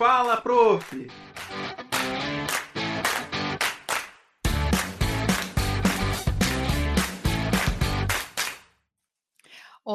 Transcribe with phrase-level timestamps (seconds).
[0.00, 0.94] Fala, prof!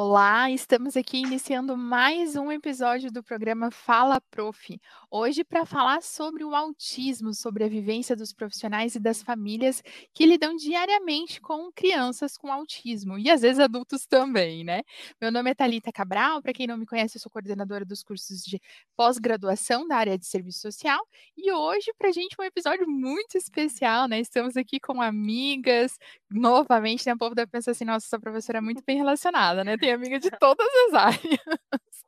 [0.08, 4.80] Olá, estamos aqui iniciando mais um episódio do programa Fala Prof.
[5.10, 9.82] Hoje para falar sobre o autismo, sobre a vivência dos profissionais e das famílias
[10.14, 14.82] que lidam diariamente com crianças com autismo e às vezes adultos também, né?
[15.20, 18.44] Meu nome é Talita Cabral, para quem não me conhece, eu sou coordenadora dos cursos
[18.44, 18.60] de
[18.96, 21.04] pós-graduação da área de serviço social
[21.36, 24.20] e hoje para a gente um episódio muito especial, né?
[24.20, 25.98] Estamos aqui com amigas,
[26.30, 27.14] novamente, né?
[27.14, 29.76] O povo deve pensar assim, nossa, essa professora é muito bem relacionada, né?
[29.76, 31.40] Tem amiga de todas as áreas.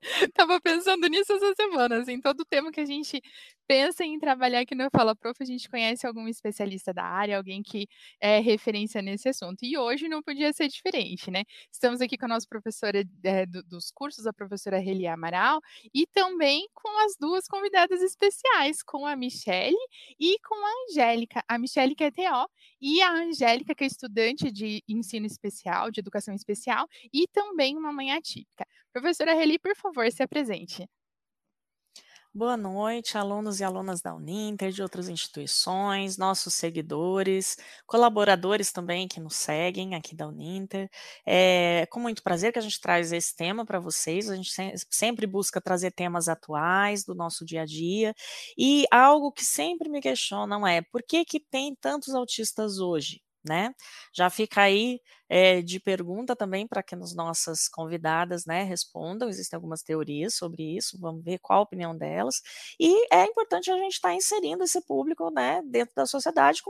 [0.35, 3.21] Tava pensando nisso essa semana, assim, todo tema que a gente
[3.67, 7.63] pensa em trabalhar aqui no Fala Prof, a gente conhece algum especialista da área, alguém
[7.63, 7.87] que
[8.19, 9.59] é referência nesse assunto.
[9.63, 11.45] E hoje não podia ser diferente, né?
[11.71, 15.61] Estamos aqui com a nossa professora é, do, dos cursos, a professora Reli Amaral,
[15.95, 19.77] e também com as duas convidadas especiais, com a Michele
[20.19, 21.43] e com a Angélica.
[21.47, 22.49] A Michele que é TO
[22.81, 27.93] e a Angélica que é estudante de ensino especial, de educação especial, e também uma
[27.93, 28.67] mãe atípica.
[28.93, 30.89] Professora Reli, por favor, se apresente.
[32.35, 37.57] Boa noite, alunos e alunas da Uninter, de outras instituições, nossos seguidores,
[37.87, 40.89] colaboradores também que nos seguem aqui da Uninter.
[41.27, 44.31] É com muito prazer que a gente traz esse tema para vocês.
[44.31, 44.53] A gente
[44.91, 48.15] sempre busca trazer temas atuais do nosso dia a dia.
[48.57, 53.21] E algo que sempre me questionam é por que, que tem tantos autistas hoje?
[53.49, 53.75] Né?
[54.13, 59.29] Já fica aí é, de pergunta também para que as nossas convidadas, né, respondam.
[59.29, 62.41] Existem algumas teorias sobre isso, vamos ver qual a opinião delas.
[62.81, 66.63] E é importante a gente estar tá inserindo esse público, né, dentro da sociedade,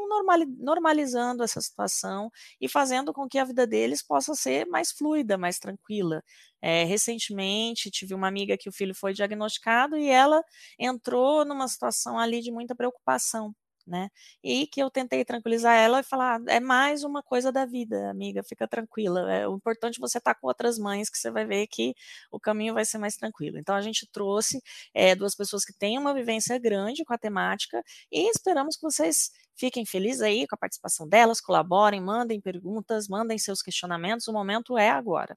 [0.58, 5.58] normalizando essa situação e fazendo com que a vida deles possa ser mais fluida, mais
[5.58, 6.22] tranquila.
[6.60, 10.42] É, recentemente tive uma amiga que o filho foi diagnosticado e ela
[10.78, 13.54] entrou numa situação ali de muita preocupação
[13.88, 14.10] né?
[14.42, 18.42] E que eu tentei tranquilizar ela e falar: é mais uma coisa da vida, amiga,
[18.42, 19.32] fica tranquila.
[19.32, 21.94] É o importante é você estar tá com outras mães, que você vai ver que
[22.30, 23.58] o caminho vai ser mais tranquilo.
[23.58, 24.62] Então a gente trouxe
[24.94, 27.82] é, duas pessoas que têm uma vivência grande com a temática
[28.12, 33.38] e esperamos que vocês fiquem felizes aí com a participação delas, colaborem, mandem perguntas, mandem
[33.38, 34.28] seus questionamentos.
[34.28, 35.36] O momento é agora.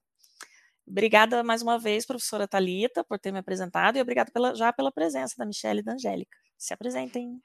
[0.87, 5.35] Obrigada mais uma vez, professora Talita, por ter me apresentado e obrigada já pela presença
[5.37, 6.37] da Michelle e da Angélica.
[6.57, 7.41] Se apresentem.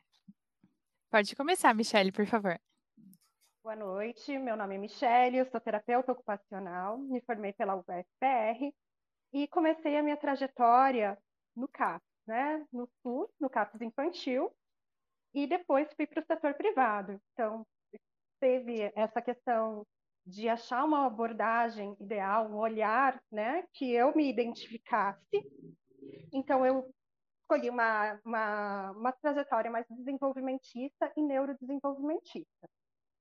[1.10, 2.58] Pode começar, Michele, por favor.
[3.62, 8.72] Boa noite, meu nome é Michele, eu sou terapeuta ocupacional, me formei pela UFPR
[9.32, 11.16] e comecei a minha trajetória
[11.54, 12.64] no CAPS, né?
[12.72, 14.52] No SUS, no CAPS infantil,
[15.32, 17.20] e depois fui para o setor privado.
[17.32, 17.66] Então,
[18.40, 19.86] teve essa questão
[20.26, 25.44] de achar uma abordagem ideal, um olhar, né, que eu me identificasse.
[26.32, 26.88] Então, eu
[27.46, 32.68] escolhi uma, uma, uma trajetória mais desenvolvimentista e neurodesenvolvimentista.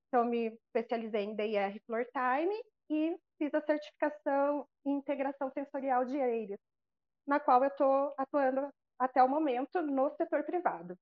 [0.08, 2.54] Então, me especializei em DIR Floor Time
[2.90, 6.60] e fiz a certificação em integração sensorial de EIRES,
[7.26, 10.96] na qual eu estou atuando até o momento no setor privado.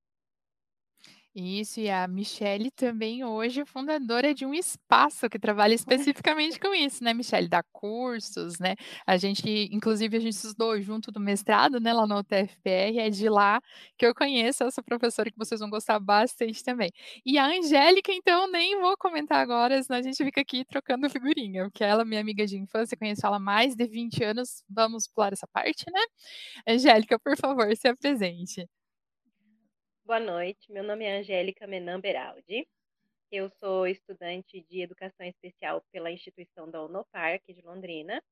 [1.36, 5.74] Isso, e a Michelle também hoje é fundadora de um espaço que trabalha
[6.14, 7.48] especificamente com isso, né, Michelle?
[7.48, 8.76] Dá cursos, né?
[9.04, 13.28] A gente, inclusive, a gente estudou junto do mestrado, né, lá no UTFPR, é de
[13.28, 13.60] lá
[13.98, 16.90] que eu conheço essa professora que vocês vão gostar bastante também.
[17.26, 21.64] E a Angélica, então, nem vou comentar agora, senão a gente fica aqui trocando figurinha,
[21.64, 25.08] porque ela é minha amiga de infância, conheço ela há mais de 20 anos, vamos
[25.08, 26.00] pular essa parte, né?
[26.68, 28.68] Angélica, por favor, se apresente.
[30.06, 32.68] Boa noite, meu nome é Angélica Menan Beraldi.
[33.32, 38.22] Eu sou estudante de Educação Especial pela instituição da Unopar, aqui de Londrina,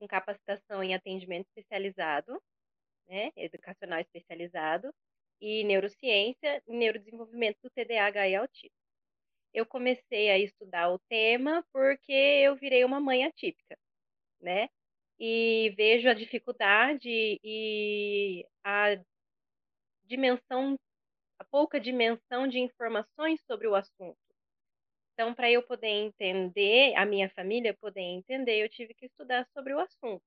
[0.00, 2.42] com capacitação em atendimento especializado,
[3.06, 4.92] né, educacional especializado,
[5.40, 8.76] e neurociência e neurodesenvolvimento do TDAH e autismo.
[9.54, 13.78] Eu comecei a estudar o tema porque eu virei uma mãe atípica,
[14.40, 14.68] né?
[15.20, 19.00] E vejo a dificuldade e a
[20.04, 20.76] dimensão
[21.38, 24.18] a pouca dimensão de informações sobre o assunto.
[25.14, 29.74] Então, para eu poder entender, a minha família poder entender, eu tive que estudar sobre
[29.74, 30.22] o assunto.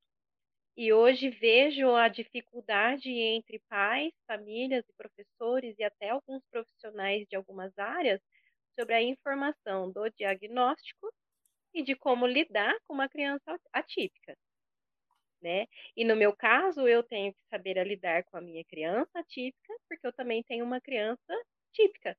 [0.78, 7.36] E hoje vejo a dificuldade entre pais, famílias e professores e até alguns profissionais de
[7.36, 8.22] algumas áreas
[8.80, 11.12] sobre a informação do diagnóstico
[11.74, 14.36] e de como lidar com uma criança atípica
[15.42, 15.68] né?
[15.96, 20.06] E no meu caso, eu tenho que saber lidar com a minha criança típica, porque
[20.08, 21.34] eu também tenho uma criança
[21.74, 22.18] típica,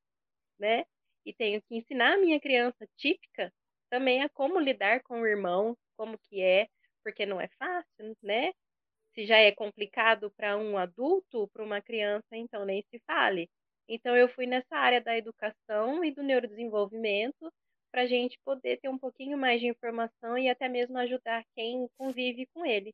[0.58, 0.84] né?
[1.26, 3.52] E tenho que ensinar a minha criança típica
[3.90, 6.68] também a como lidar com o irmão, como que é,
[7.04, 8.52] porque não é fácil, né?
[9.14, 13.48] Se já é complicado para um adulto, para uma criança, então nem se fale.
[13.88, 17.52] Então, eu fui nessa área da educação e do neurodesenvolvimento
[17.90, 21.88] para a gente poder ter um pouquinho mais de informação e até mesmo ajudar quem
[21.98, 22.92] convive com ele.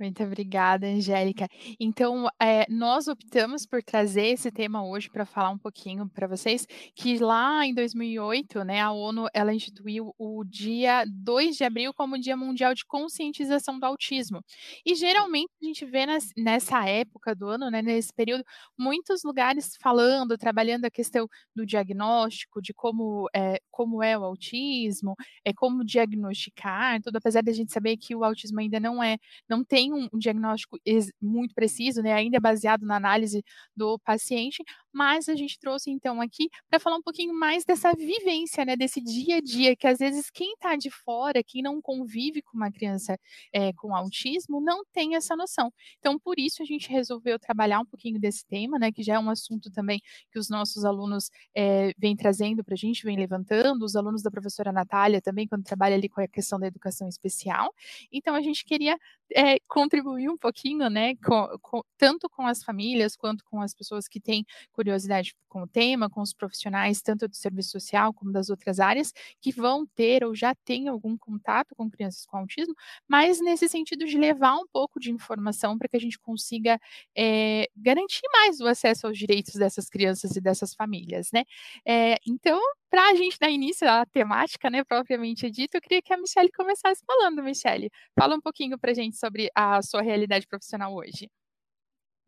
[0.00, 1.46] Muito obrigada, Angélica.
[1.78, 6.66] Então, eh, nós optamos por trazer esse tema hoje para falar um pouquinho para vocês,
[6.94, 12.18] que lá em 2008, né, a ONU ela instituiu o dia 2 de abril como
[12.18, 14.42] Dia Mundial de Conscientização do Autismo.
[14.84, 18.42] E geralmente a gente vê nas, nessa época do ano, né, nesse período,
[18.76, 25.14] muitos lugares falando, trabalhando a questão do diagnóstico, de como é, como é o autismo,
[25.44, 29.16] é como diagnosticar, tudo, apesar da gente saber que o autismo ainda não é,
[29.48, 30.78] não tem um, diagnóstico
[31.20, 33.44] muito preciso, né, ainda baseado na análise
[33.76, 34.62] do paciente,
[34.92, 39.00] mas a gente trouxe então aqui para falar um pouquinho mais dessa vivência, né, desse
[39.00, 42.70] dia a dia, que às vezes quem está de fora, quem não convive com uma
[42.70, 43.18] criança
[43.52, 45.72] é, com autismo, não tem essa noção.
[45.98, 49.18] Então, por isso a gente resolveu trabalhar um pouquinho desse tema, né, que já é
[49.18, 50.00] um assunto também
[50.30, 54.30] que os nossos alunos é, vêm trazendo para a gente, vêm levantando, os alunos da
[54.30, 57.74] professora Natália também, quando trabalha ali com a questão da educação especial.
[58.12, 58.98] Então, a gente queria
[59.34, 64.06] é, contribuir um pouquinho, né, com, com, tanto com as famílias quanto com as pessoas
[64.06, 68.50] que têm curiosidade com o tema, com os profissionais, tanto do serviço social como das
[68.50, 72.74] outras áreas, que vão ter ou já têm algum contato com crianças com autismo,
[73.08, 76.78] mas nesse sentido de levar um pouco de informação para que a gente consiga
[77.16, 81.44] é, garantir mais o acesso aos direitos dessas crianças e dessas famílias, né?
[81.86, 82.60] É, então,
[82.92, 86.52] para a gente dar início à temática, né, propriamente dita, eu queria que a Michelle
[86.52, 87.90] começasse falando, Michelle.
[88.14, 91.30] Fala um pouquinho para a gente sobre a sua realidade profissional hoje.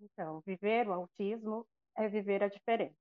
[0.01, 2.97] Então, viver o autismo é viver a diferença.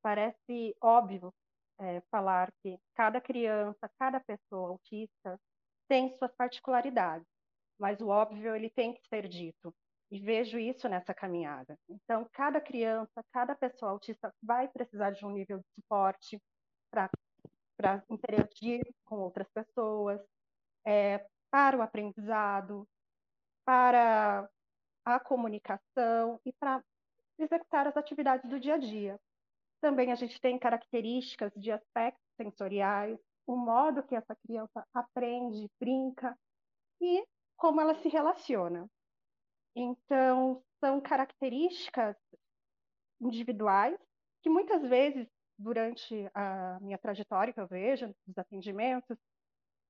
[0.00, 1.34] Parece óbvio
[1.80, 5.40] é, falar que cada criança, cada pessoa autista
[5.88, 7.26] tem suas particularidades,
[7.80, 9.74] mas o óbvio ele tem que ser dito.
[10.08, 11.76] E vejo isso nessa caminhada.
[11.88, 16.40] Então, cada criança, cada pessoa autista vai precisar de um nível de suporte,
[16.90, 20.20] para interagir com outras pessoas,
[20.84, 22.86] é, para o aprendizado,
[23.64, 24.48] para
[25.04, 26.82] a comunicação e para
[27.38, 29.18] executar as atividades do dia a dia.
[29.80, 36.38] Também a gente tem características de aspectos sensoriais, o modo que essa criança aprende, brinca
[37.00, 37.24] e
[37.56, 38.88] como ela se relaciona.
[39.74, 42.16] Então, são características
[43.20, 43.98] individuais
[44.42, 45.28] que muitas vezes
[45.60, 49.16] durante a minha trajetória que eu vejo dos atendimentos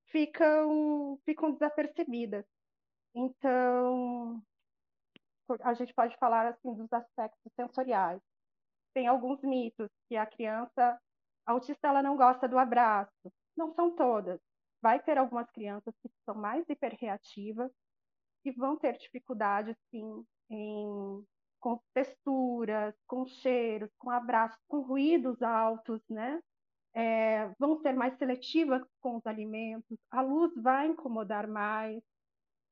[0.06, 2.44] ficam ficam desapercebidas.
[3.14, 4.42] Então,
[5.62, 8.20] a gente pode falar assim dos aspectos sensoriais.
[8.94, 11.00] Tem alguns mitos que a criança
[11.46, 13.32] autista ela não gosta do abraço.
[13.56, 14.40] Não são todas.
[14.82, 17.70] Vai ter algumas crianças que são mais hiperreativas
[18.44, 21.24] e vão ter dificuldade sim em
[21.60, 26.40] com texturas, com cheiros, com abraços, com ruídos altos, né?
[26.92, 32.02] É, vão ser mais seletivas com os alimentos, a luz vai incomodar mais.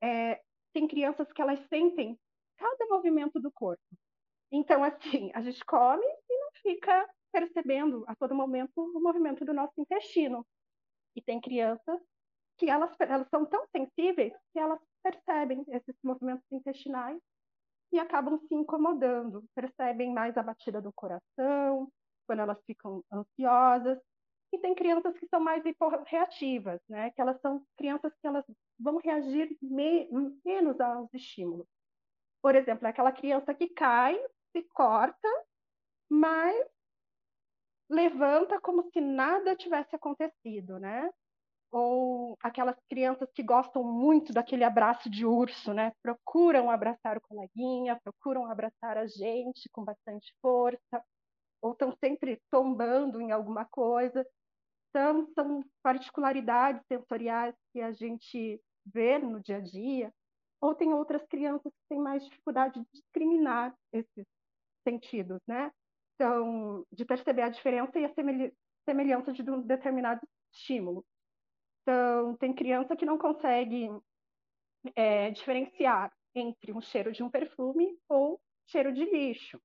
[0.02, 0.40] É,
[0.72, 2.18] tem crianças que elas sentem
[2.56, 3.82] cada movimento do corpo.
[4.50, 9.52] Então, assim, a gente come e não fica percebendo a todo momento o movimento do
[9.52, 10.44] nosso intestino.
[11.14, 12.00] E tem crianças
[12.58, 17.20] que elas, elas são tão sensíveis que elas percebem esses movimentos intestinais
[17.92, 21.90] e acabam se incomodando, percebem mais a batida do coração,
[22.26, 23.98] quando elas ficam ansiosas.
[24.52, 25.62] E tem crianças que são mais
[26.06, 27.10] reativas, né?
[27.10, 28.44] Que elas são crianças que elas
[28.78, 30.08] vão reagir me
[30.44, 31.66] menos aos estímulos.
[32.40, 34.18] Por exemplo, é aquela criança que cai,
[34.52, 35.28] se corta,
[36.08, 36.66] mas
[37.90, 41.10] levanta como se nada tivesse acontecido, né?
[41.70, 45.92] Ou aquelas crianças que gostam muito daquele abraço de urso, né?
[46.02, 51.02] Procuram abraçar o coleguinha, procuram abraçar a gente com bastante força,
[51.60, 54.26] ou estão sempre tombando em alguma coisa.
[54.90, 60.12] Então, são particularidades sensoriais que a gente vê no dia a dia.
[60.60, 64.26] Ou tem outras crianças que têm mais dificuldade de discriminar esses
[64.82, 65.70] sentidos, né?
[66.14, 68.12] Então, de perceber a diferença e a
[68.84, 70.20] semelhança de um determinado
[70.52, 71.04] estímulo.
[71.88, 73.88] Então, tem criança que não consegue
[74.94, 79.58] é, diferenciar entre um cheiro de um perfume ou cheiro de lixo.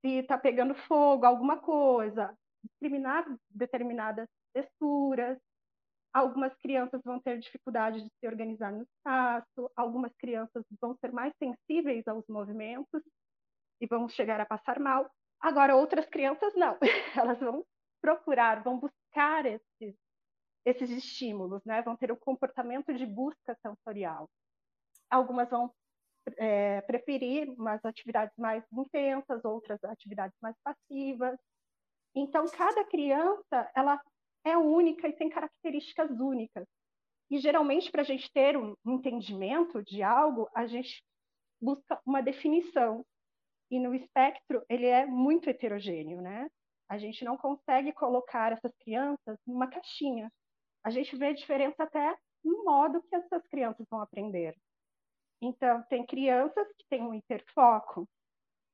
[0.00, 5.38] Se está pegando fogo, alguma coisa, discriminar determinadas texturas.
[6.14, 11.34] Algumas crianças vão ter dificuldade de se organizar no espaço, algumas crianças vão ser mais
[11.36, 13.02] sensíveis aos movimentos
[13.78, 15.10] e vão chegar a passar mal.
[15.38, 16.78] Agora, outras crianças não,
[17.14, 17.62] elas vão
[18.00, 20.01] procurar, vão buscar esses
[20.64, 21.82] esses estímulos, né?
[21.82, 24.28] Vão ter o comportamento de busca sensorial.
[25.10, 25.72] algumas vão
[26.38, 31.38] é, preferir umas atividades mais intensas, outras atividades mais passivas.
[32.14, 34.00] Então, cada criança ela
[34.44, 36.66] é única e tem características únicas.
[37.30, 41.02] E geralmente, para a gente ter um entendimento de algo, a gente
[41.60, 43.04] busca uma definição.
[43.70, 46.48] E no espectro, ele é muito heterogêneo, né?
[46.90, 50.30] A gente não consegue colocar essas crianças numa caixinha.
[50.84, 54.56] A gente vê diferença até no modo que essas crianças vão aprender.
[55.40, 58.08] Então, tem crianças que têm um hiperfoco,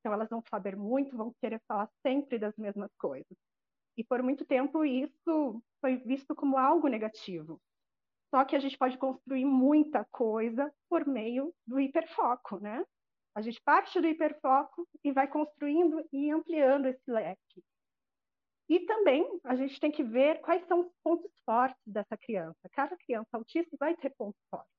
[0.01, 3.37] então elas vão saber muito, vão querer falar sempre das mesmas coisas.
[3.97, 7.61] E por muito tempo isso foi visto como algo negativo.
[8.31, 12.85] Só que a gente pode construir muita coisa por meio do hiperfoco, né?
[13.35, 17.63] A gente parte do hiperfoco e vai construindo e ampliando esse leque.
[18.69, 22.69] E também a gente tem que ver quais são os pontos fortes dessa criança.
[22.73, 24.79] Cada criança autista vai ter pontos fortes.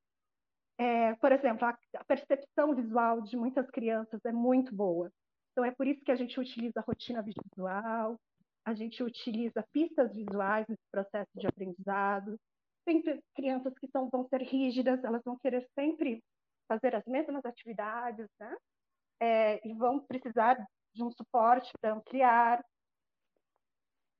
[0.77, 5.11] É, por exemplo, a, a, percepção visual de muitas crianças é muito boa.
[5.51, 8.17] Então, é por isso que a gente utiliza a rotina visual,
[8.63, 12.39] a gente utiliza pistas visuais nesse processo de aprendizado.
[12.85, 13.01] Tem
[13.35, 16.23] crianças que são, vão ser rígidas, elas vão querer sempre
[16.67, 18.55] fazer as mesmas atividades, né?
[19.21, 20.55] É, e vão precisar
[20.93, 22.63] de um suporte para ampliar.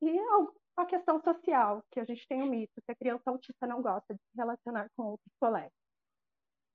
[0.02, 0.20] E
[0.78, 3.82] a questão social, que a gente tem o um mito, que a criança autista não
[3.82, 5.74] gosta de se relacionar com outros colegas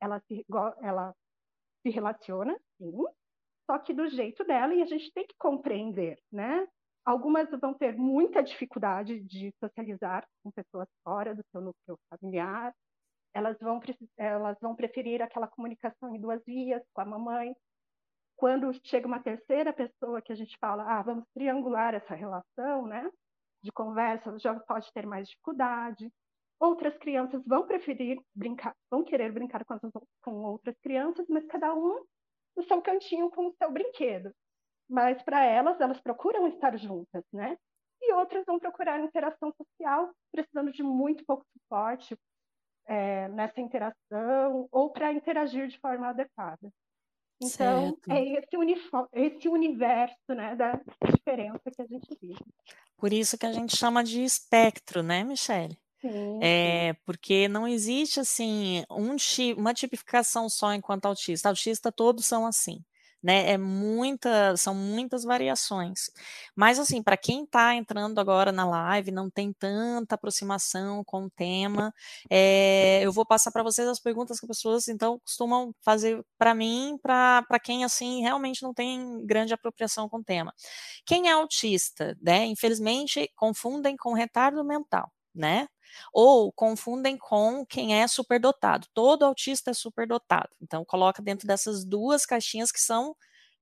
[0.04, 0.46] ela se,
[0.82, 1.14] ela
[1.82, 2.92] se relaciona, sim,
[3.66, 6.66] só que do jeito dela, e a gente tem que compreender, né?
[7.04, 12.74] Algumas vão ter muita dificuldade de socializar com pessoas fora do seu núcleo familiar,
[13.34, 13.80] elas vão,
[14.16, 17.54] elas vão preferir aquela comunicação em duas vias com a mamãe.
[18.36, 23.10] Quando chega uma terceira pessoa que a gente fala, ah, vamos triangular essa relação, né?
[23.62, 26.12] De conversa, já pode ter mais dificuldade.
[26.60, 29.80] Outras crianças vão preferir brincar, vão querer brincar com, as,
[30.22, 32.04] com outras crianças, mas cada um
[32.56, 34.32] no seu cantinho com o seu brinquedo.
[34.88, 37.56] Mas para elas, elas procuram estar juntas, né?
[38.00, 42.16] E outras vão procurar interação social, precisando de muito pouco suporte
[42.86, 46.70] é, nessa interação ou para interagir de forma adequada.
[47.40, 48.10] Então, certo.
[48.10, 52.44] é esse, esse universo né, da diferença que a gente vive.
[52.96, 55.76] Por isso que a gente chama de espectro, né, Michele?
[56.00, 59.16] Sim, É, porque não existe assim um
[59.56, 61.48] uma tipificação só enquanto autista.
[61.48, 62.84] Autista todos são assim,
[63.24, 63.52] né?
[63.52, 66.10] É muita, são muitas variações.
[66.54, 71.30] Mas assim, para quem está entrando agora na live, não tem tanta aproximação com o
[71.30, 71.92] tema,
[72.30, 76.54] é, eu vou passar para vocês as perguntas que as pessoas então costumam fazer para
[76.54, 80.52] mim, para quem assim realmente não tem grande apropriação com o tema.
[81.06, 82.44] Quem é autista, né?
[82.46, 85.66] Infelizmente confundem com retardo mental né?
[86.12, 88.86] Ou confundem com quem é superdotado.
[88.94, 90.50] Todo autista é superdotado.
[90.62, 93.16] Então, coloca dentro dessas duas caixinhas que são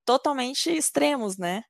[0.05, 1.63] totalmente extremos, né?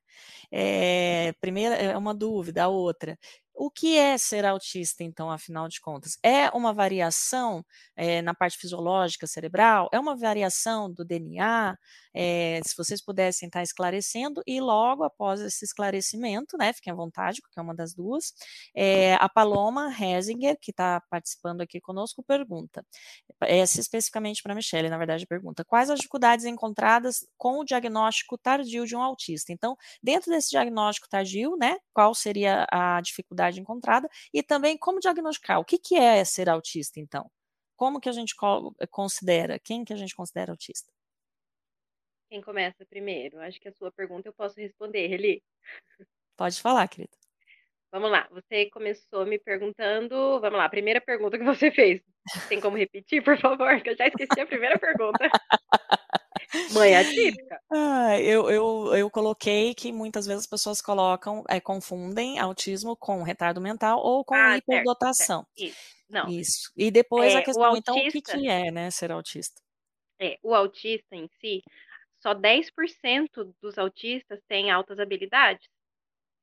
[0.51, 3.17] É, primeira é uma dúvida, a outra.
[3.55, 6.17] O que é ser autista, então, afinal de contas?
[6.23, 7.63] É uma variação
[7.95, 9.89] é, na parte fisiológica cerebral?
[9.93, 11.77] É uma variação do DNA?
[12.15, 17.41] É, se vocês pudessem estar esclarecendo, e logo após esse esclarecimento, né, fiquem à vontade,
[17.41, 18.33] porque é uma das duas,
[18.75, 22.85] é, a Paloma Hesinger, que está participando aqui conosco, pergunta,
[23.41, 28.37] essa especificamente para a Michelle, na verdade, pergunta, quais as dificuldades encontradas com o diagnóstico
[28.37, 29.51] tardio de um autista?
[29.51, 34.09] Então, dentro desse diagnóstico tardio, né, qual seria a dificuldade encontrada?
[34.33, 35.59] E também como diagnosticar?
[35.59, 37.29] O que, que é ser autista, então?
[37.75, 38.35] Como que a gente
[38.89, 39.59] considera?
[39.59, 40.91] Quem que a gente considera autista?
[42.29, 43.39] Quem começa primeiro?
[43.41, 45.43] Acho que a sua pergunta eu posso responder, Eli.
[46.35, 47.15] Pode falar, querida.
[47.91, 50.39] Vamos lá, você começou me perguntando.
[50.39, 52.01] Vamos lá, a primeira pergunta que você fez.
[52.49, 53.79] Tem como repetir, por favor?
[53.81, 55.29] Que eu já esqueci a primeira pergunta.
[56.71, 57.59] Mãe atípica.
[57.71, 63.23] Ah, eu, eu, eu coloquei que muitas vezes as pessoas colocam, é, confundem autismo com
[63.23, 65.45] retardo mental ou com ah, hiperdotação.
[65.55, 65.71] Certo, certo.
[65.71, 66.03] Isso.
[66.09, 66.29] Não.
[66.29, 66.71] Isso.
[66.77, 69.59] E depois é, a questão, autista, então, o que, que é, né, ser autista?
[70.19, 71.61] É, o autista em si,
[72.21, 75.67] só 10% dos autistas têm altas habilidades,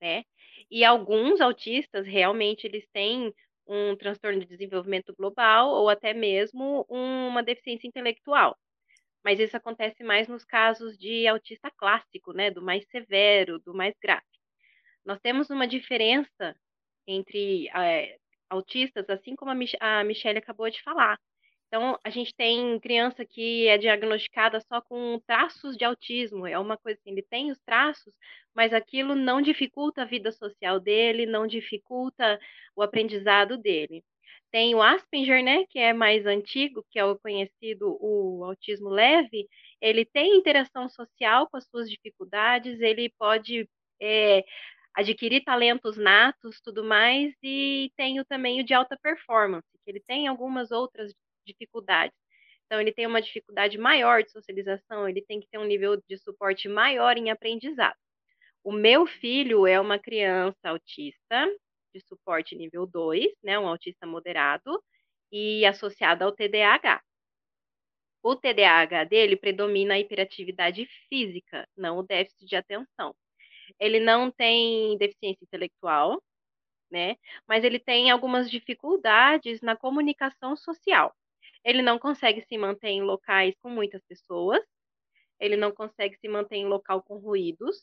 [0.01, 0.25] né?
[0.71, 3.33] E alguns autistas realmente eles têm
[3.67, 8.57] um transtorno de desenvolvimento global ou até mesmo uma deficiência intelectual.
[9.25, 13.95] Mas isso acontece mais nos casos de autista clássico, né, do mais severo, do mais
[14.01, 14.23] grave.
[15.05, 16.57] Nós temos uma diferença
[17.07, 21.19] entre é, autistas, assim como a, Mich a Michelle acabou de falar.
[21.69, 26.45] Então, a gente tem criança que é diagnosticada só com traços de autismo.
[26.47, 28.13] É uma coisa assim, ele tem os traços,
[28.55, 32.41] mas aquilo não dificulta a vida social dele, não dificulta
[32.75, 34.03] o aprendizado dele.
[34.51, 39.49] Tem o Asperger, né, que é mais antigo, que é o conhecido o autismo leve.
[39.81, 43.69] Ele tem interação social com as suas dificuldades, ele pode
[44.03, 44.45] é,
[44.95, 50.01] adquirir talentos natos, tudo mais, e tem o também o de alta performance, que ele
[50.07, 51.13] tem algumas outras
[51.47, 52.17] dificuldades.
[52.67, 56.19] Então, ele tem uma dificuldade maior de socialização, ele tem que ter um nível de
[56.19, 57.97] suporte maior em aprendizado.
[58.65, 61.49] O meu filho é uma criança autista,
[61.95, 64.83] de suporte nível 2, né, um autista moderado,
[65.33, 67.03] e associado ao TDAH.
[68.23, 73.15] O TDAH dele predomina a hiperatividade física, não o déficit de atenção.
[73.81, 76.23] Ele não tem deficiência intelectual,
[76.91, 77.17] né?
[77.49, 81.15] Mas ele tem algumas dificuldades na comunicação social.
[81.65, 84.63] Ele não consegue se manter em locais com muitas pessoas,
[85.41, 87.77] ele não consegue se manter em local com ruídos.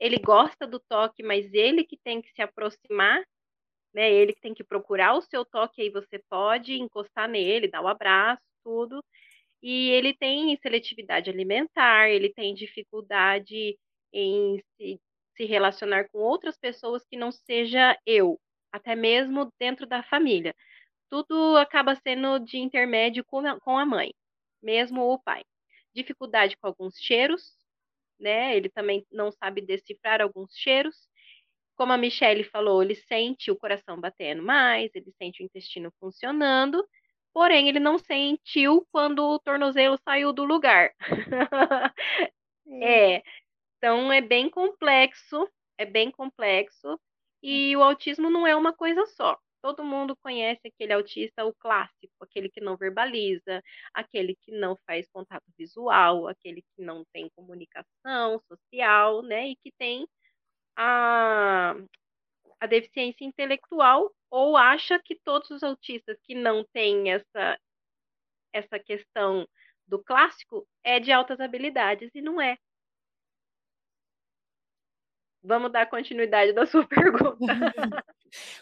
[0.00, 3.22] Ele gosta do toque, mas ele que tem que se aproximar,
[3.94, 4.12] né?
[4.12, 7.84] Ele que tem que procurar o seu toque, aí você pode encostar nele, dar o
[7.84, 9.04] um abraço, tudo.
[9.62, 13.78] E ele tem seletividade alimentar, ele tem dificuldade
[14.12, 15.00] em se,
[15.36, 18.40] se relacionar com outras pessoas que não seja eu,
[18.72, 20.54] até mesmo dentro da família
[21.10, 24.14] tudo acaba sendo de intermédio com a, com a mãe,
[24.62, 25.42] mesmo o pai.
[25.92, 27.56] Dificuldade com alguns cheiros,
[28.20, 28.56] né?
[28.56, 30.96] Ele também não sabe decifrar alguns cheiros.
[31.76, 36.86] Como a Michelle falou, ele sente o coração batendo mais, ele sente o intestino funcionando,
[37.32, 40.92] porém ele não sentiu quando o tornozelo saiu do lugar.
[42.82, 43.22] é,
[43.78, 45.48] então é bem complexo,
[45.78, 47.00] é bem complexo,
[47.42, 49.38] e o autismo não é uma coisa só.
[49.62, 53.62] Todo mundo conhece aquele autista, o clássico, aquele que não verbaliza,
[53.94, 59.48] aquele que não faz contato visual, aquele que não tem comunicação social, né?
[59.48, 60.06] E que tem
[60.76, 61.74] a,
[62.60, 67.58] a deficiência intelectual ou acha que todos os autistas que não têm essa,
[68.52, 69.46] essa questão
[69.86, 72.56] do clássico é de altas habilidades e não é.
[75.42, 78.04] Vamos dar continuidade da sua pergunta.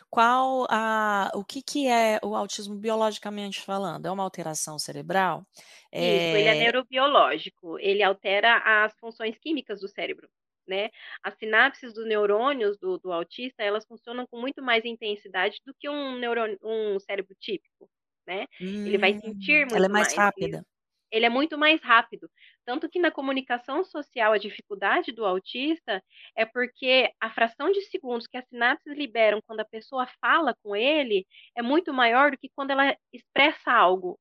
[0.09, 4.07] Qual a, o que, que é o autismo biologicamente falando?
[4.07, 5.45] É uma alteração cerebral?
[5.93, 7.79] Isso, ele é neurobiológico.
[7.79, 10.29] Ele altera as funções químicas do cérebro.
[10.67, 10.91] Né?
[11.23, 15.89] As sinapses dos neurônios do, do autista, elas funcionam com muito mais intensidade do que
[15.89, 17.89] um, neurônio, um cérebro típico,
[18.27, 18.47] né?
[18.61, 20.19] Hum, ele vai sentir muito ela é mais, mais.
[20.19, 20.63] rápida.
[21.11, 22.31] Ele é muito mais rápido.
[22.69, 26.05] Tanto que na comunicação social, a dificuldade do autista
[26.37, 30.77] é porque a fração de segundos que as sinapses liberam quando a pessoa fala com
[30.77, 31.27] ele
[31.57, 34.19] é muito maior do que quando ela expressa algo.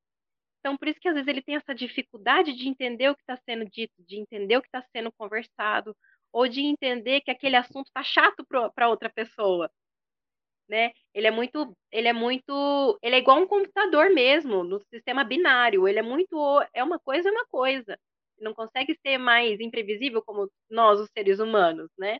[0.61, 3.35] Então, por isso que às vezes ele tem essa dificuldade de entender o que está
[3.35, 5.93] sendo dito, de entender o que está sendo conversado,
[6.31, 9.69] ou de entender que aquele assunto está chato para outra pessoa
[10.69, 10.91] né?
[11.13, 15.87] Ele é muito, ele é muito, ele é igual um computador mesmo, no sistema binário.
[15.87, 16.37] Ele é muito,
[16.73, 17.97] é uma coisa, é uma coisa.
[18.39, 22.17] Não consegue ser mais imprevisível como nós, os seres humanos, né?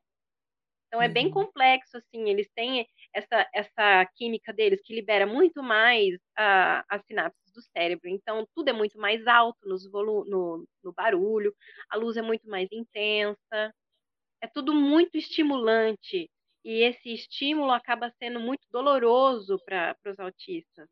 [0.88, 1.34] Então é bem uhum.
[1.34, 2.30] complexo, assim.
[2.30, 8.10] Eles têm essa, essa química deles que libera muito mais a, as sinapses do cérebro.
[8.10, 11.54] Então tudo é muito mais alto nos volu no, no barulho,
[11.90, 13.74] a luz é muito mais intensa.
[14.42, 16.30] É tudo muito estimulante
[16.64, 20.88] e esse estímulo acaba sendo muito doloroso para os autistas.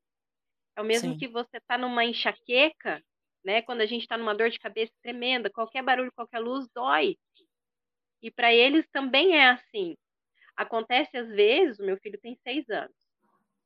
[0.75, 1.17] É o mesmo Sim.
[1.19, 3.01] que você está numa enxaqueca,
[3.45, 3.61] né?
[3.61, 7.15] Quando a gente está numa dor de cabeça tremenda, qualquer barulho, qualquer luz dói.
[8.21, 9.95] E para eles também é assim.
[10.57, 12.95] Acontece às vezes, o meu filho tem seis anos,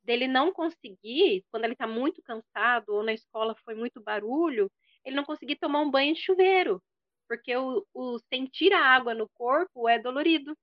[0.04, 4.70] dele não conseguir, quando ele está muito cansado ou na escola foi muito barulho,
[5.06, 6.82] ele não conseguir tomar um banho de chuveiro,
[7.28, 10.58] porque o, o sentir a água no corpo é dolorido.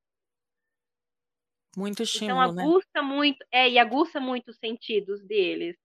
[1.77, 2.63] Muito Então estímulo, né?
[2.63, 5.77] aguça muito, é, e aguça muito os sentidos deles.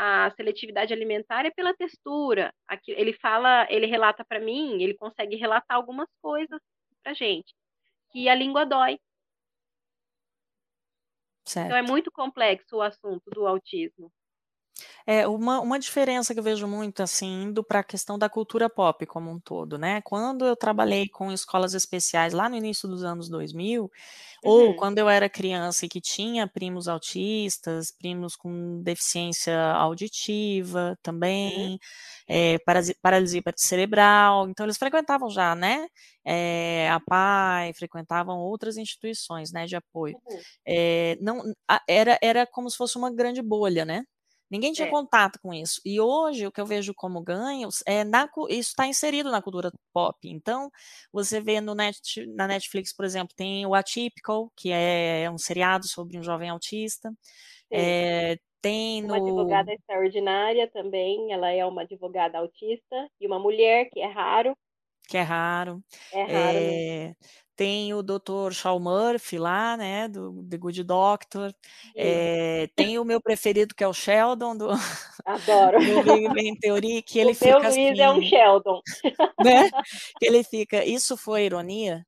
[0.00, 2.54] A seletividade alimentar é pela textura.
[2.68, 6.60] Aqui, ele fala, ele relata para mim, ele consegue relatar algumas coisas
[7.02, 7.52] pra gente,
[8.12, 8.98] que a língua dói.
[11.70, 11.82] Então é Certo.
[11.82, 14.10] muito complexo o assunto do autismo.
[15.06, 18.68] É, uma, uma diferença que eu vejo muito, assim, indo para a questão da cultura
[18.70, 20.00] pop como um todo, né?
[20.02, 23.90] Quando eu trabalhei com escolas especiais lá no início dos anos 2000,
[24.42, 24.74] ou Uhum.
[24.74, 30.96] quando eu era criança e que tinha primos autistas, primos com deficiência auditiva
[31.44, 31.68] Uhum.
[31.68, 31.78] também,
[32.28, 35.88] é, parasi- paralisia cerebral, então eles frequentavam já, né?
[36.24, 40.16] É, a PAI, frequentavam outras instituições, né, de apoio.
[40.26, 40.44] Uhum.
[40.66, 41.42] É, não,
[41.88, 44.04] era, era como se fosse uma grande bolha, né?
[44.50, 44.90] Ninguém tinha É.
[44.90, 45.80] contato com isso.
[45.84, 49.70] E hoje o que eu vejo como ganhos é na, isso está inserido na cultura
[49.92, 50.16] pop.
[50.28, 50.70] Então,
[51.12, 55.86] você vê no net, na Netflix, por exemplo, tem o Atypical, que é um seriado
[55.88, 57.12] sobre um jovem autista.
[57.72, 64.00] É, Tem Uma advogada extraordinária também, ela é uma advogada autista e uma mulher, que
[64.00, 64.56] é raro.
[65.08, 65.82] Que é raro.
[66.12, 66.58] É raro.
[66.58, 67.14] É...
[67.56, 68.52] Tem o Dr.
[68.52, 71.52] Shaw Murphy lá, né, do The Good Doctor.
[71.96, 72.68] É...
[72.76, 74.68] Tem o meu preferido, que é o Sheldon, do,
[75.26, 75.78] Adoro.
[75.80, 78.00] do Big Bang Theory, que ele o fica meu Luiz assim...
[78.00, 78.80] é um Sheldon.
[79.42, 79.70] Né?
[80.20, 82.06] Que ele fica, isso foi ironia?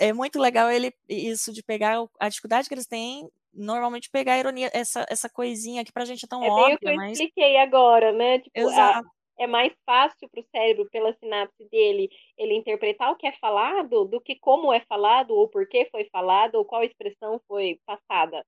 [0.00, 4.38] é muito legal ele isso de pegar a dificuldade que eles têm normalmente pegar a
[4.40, 7.12] ironia essa, essa coisinha que pra gente é tão é óbvia, o que eu mas
[7.12, 8.40] expliquei agora, né?
[8.40, 9.08] Tipo, Exato.
[9.38, 14.04] É mais fácil para o cérebro, pela sinapse dele, ele interpretar o que é falado
[14.04, 18.44] do que como é falado, ou por que foi falado, ou qual expressão foi passada.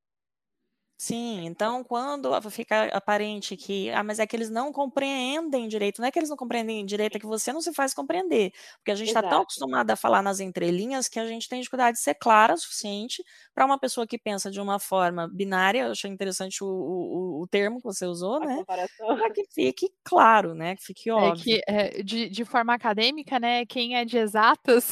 [0.98, 6.08] Sim, então quando fica aparente que, ah, mas é que eles não compreendem direito, não
[6.08, 8.94] é que eles não compreendem direito, é que você não se faz compreender, porque a
[8.94, 12.14] gente está tão acostumado a falar nas entrelinhas que a gente tem dificuldade de ser
[12.14, 13.22] clara o suficiente
[13.54, 17.46] para uma pessoa que pensa de uma forma binária, eu achei interessante o, o, o
[17.46, 18.64] termo que você usou, A né?
[18.66, 20.76] Para que fique claro, né?
[20.76, 21.44] Que fique É óbvio.
[21.44, 24.90] que, é, de, de forma acadêmica, né, quem é de exatas,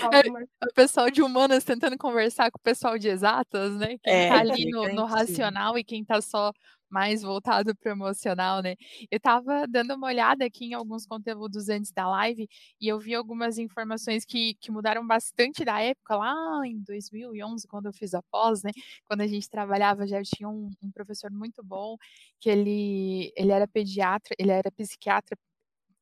[0.00, 4.40] Algumas- o pessoal de humanas tentando conversar com o pessoal de exatas, né, É, tá
[4.40, 6.52] ali fica no, no racional e quem tá só
[6.88, 8.74] mais voltado para o emocional, né.
[9.10, 12.48] Eu estava dando uma olhada aqui em alguns conteúdos antes da live
[12.80, 17.86] e eu vi algumas informações que, que mudaram bastante da época, lá em 2011, quando
[17.86, 18.72] eu fiz a pós, né,
[19.06, 21.96] quando a gente trabalhava, já tinha um, um professor muito bom,
[22.40, 25.36] que ele, ele era pediatra, ele era psiquiatra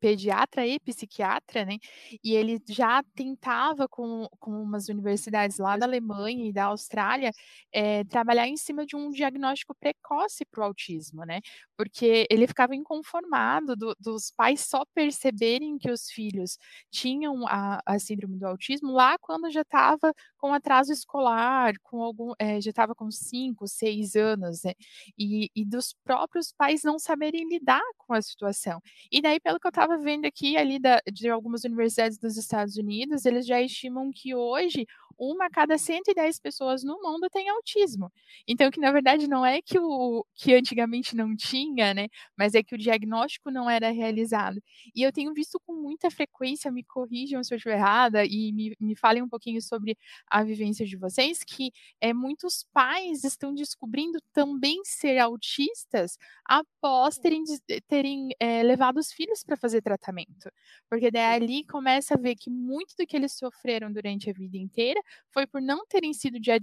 [0.00, 1.78] pediatra e psiquiatra, né?
[2.22, 7.32] E ele já tentava com, com umas universidades lá da Alemanha e da Austrália
[7.72, 11.40] eh, trabalhar em cima de um diagnóstico precoce para o autismo, né?
[11.76, 16.58] Porque ele ficava inconformado do- dos pais só perceberem que os filhos
[16.90, 22.32] tinham a, a síndrome do autismo lá quando já estava com atraso escolar, com algum,
[22.38, 24.72] eh, já estava com 5, 6 anos, né?
[25.16, 28.80] E, e dos próprios pais não saberem lidar com a situação.
[29.10, 32.76] E daí, pelo que eu estava vendo aqui, ali da, de algumas universidades dos Estados
[32.76, 34.86] Unidos, eles já estimam que hoje
[35.18, 38.10] uma a cada 110 pessoas no mundo tem autismo.
[38.46, 42.08] Então, que na verdade não é que o que antigamente não tinha, né?
[42.36, 44.62] Mas é que o diagnóstico não era realizado.
[44.94, 48.76] E eu tenho visto com muita frequência, me corrijam se eu estiver errada e me,
[48.78, 49.96] me falem um pouquinho sobre
[50.30, 57.42] a vivência de vocês, que é, muitos pais estão descobrindo também ser autistas após terem,
[57.88, 60.50] terem eh, levado os filhos para fazer tratamento.
[60.88, 64.56] Porque daí ali começa a ver que muito do que eles sofreram durante a vida
[64.56, 65.00] inteira
[65.32, 66.58] foi por não terem sido dia-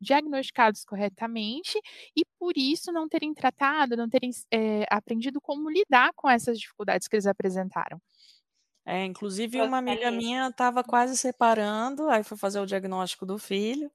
[0.00, 1.78] diagnosticados corretamente
[2.16, 7.08] e por isso não terem tratado, não terem eh, aprendido como lidar com essas dificuldades
[7.08, 8.00] que eles apresentaram.
[8.86, 13.90] É, inclusive uma amiga minha estava quase separando, aí foi fazer o diagnóstico do filho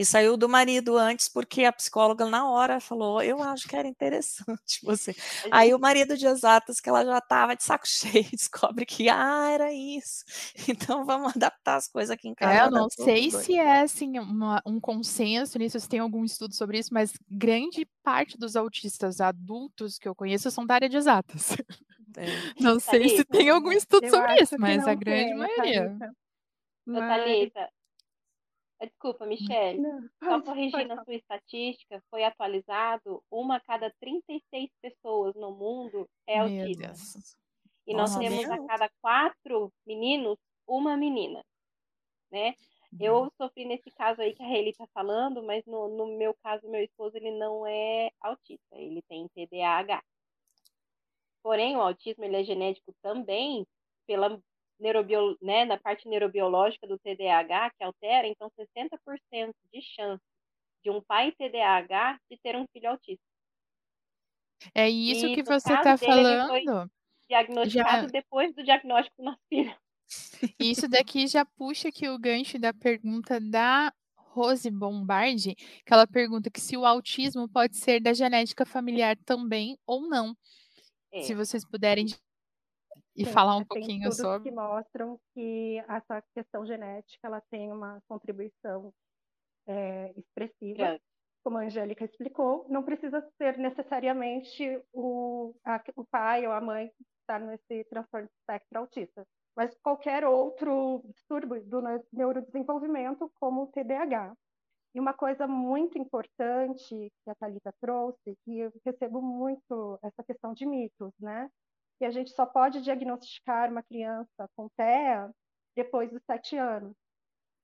[0.00, 3.86] e saiu do marido antes porque a psicóloga na hora falou, eu acho que era
[3.86, 5.14] interessante você.
[5.50, 7.84] Aí o marido de exatas que ela já estava de saco
[8.24, 10.24] cheio descobre que ah era isso.
[10.68, 12.54] Então vamos adaptar as coisas aqui em casa.
[12.54, 16.54] É, eu não sei se é assim uma- um consenso nisso, se tem algum estudo
[16.54, 20.96] sobre isso, mas grande parte dos autistas adultos que eu conheço são da área de
[20.96, 21.52] exatas.
[22.16, 22.26] É.
[22.58, 25.84] Não sei se Thalita, tem algum estudo eu sobre isso, mas a grande tem, maioria.
[25.98, 26.16] Thalita.
[26.86, 27.68] Mas- Thalita.
[28.80, 29.78] Ah, Desculpa, Michelle.
[29.78, 36.08] Não, Só corrigindo a sua estatística, foi atualizado, uma a cada 36 pessoas no mundo
[36.26, 36.92] é autista.
[37.86, 41.44] E nós Nossa, temos bem a cada quatro meninos, uma menina,
[42.30, 42.54] né?
[42.92, 42.98] Uhum.
[43.00, 46.68] Eu sofri nesse caso aí que a Hayley tá falando, mas no, no meu caso,
[46.68, 50.02] meu esposo, ele não é autista, ele tem TDAH.
[51.42, 53.66] Porém, o autismo, ele é genético também
[54.06, 54.40] pela
[54.80, 60.22] neurobio, né, na parte neurobiológica do TDAH, que altera, então 60% de chance
[60.82, 63.22] de um pai TDAH de ter um filho autista.
[64.74, 66.90] É isso E que você está falando.
[67.28, 69.74] Diagnosticado Já- depois do diagnóstico do nosso filho.
[70.58, 76.50] Isso daqui já puxa aqui o gancho da pergunta da Rose Bombardi, que ela pergunta
[76.50, 80.36] que se o autismo pode ser da genética familiar também ou não.
[81.12, 81.22] É.
[81.22, 82.06] Se vocês puderem
[83.20, 84.50] e Sim, falar um é, tem pouquinho sobre.
[84.50, 88.92] que mostram que essa questão genética ela tem uma contribuição
[89.66, 91.02] é, expressiva, Grande.
[91.44, 92.66] como a Angélica explicou.
[92.68, 98.26] Não precisa ser necessariamente o, a- o pai ou a mãe que está nesse transtorno
[98.28, 104.34] de espectro autista, mas qualquer outro distúrbio do neu- neurodesenvolvimento, como o TDAH.
[104.94, 106.88] E uma coisa muito importante
[107.24, 111.48] que a Thalita trouxe, que eu recebo muito essa questão de mitos, né?
[112.00, 115.30] Que a gente só pode diagnosticar uma criança com TEA
[115.76, 116.96] depois dos sete anos.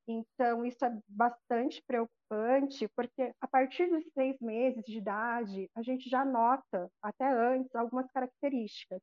[0.06, 6.08] Então, isso é bastante preocupante, porque a partir dos seis meses de idade, a gente
[6.08, 9.00] já nota, até antes, algumas características,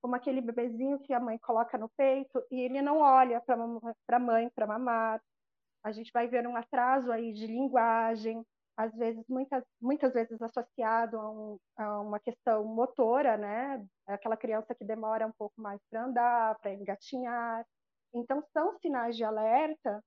[0.00, 4.20] como aquele bebezinho que a mãe coloca no peito e ele não olha para a
[4.20, 5.20] mãe para mamar.
[5.84, 8.42] A gente vai ver um atraso aí de linguagem,
[8.76, 13.84] às vezes, muitas, muitas vezes associado a, um, a uma questão motora, né?
[14.06, 17.64] Aquela criança que demora um pouco mais para andar, para engatinhar.
[18.14, 20.02] Então, são sinais de alerta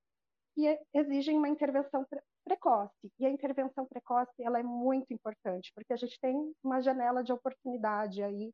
[0.57, 2.05] e exigem uma intervenção
[2.45, 3.11] precoce.
[3.19, 7.31] E a intervenção precoce ela é muito importante, porque a gente tem uma janela de
[7.33, 8.51] oportunidade aí,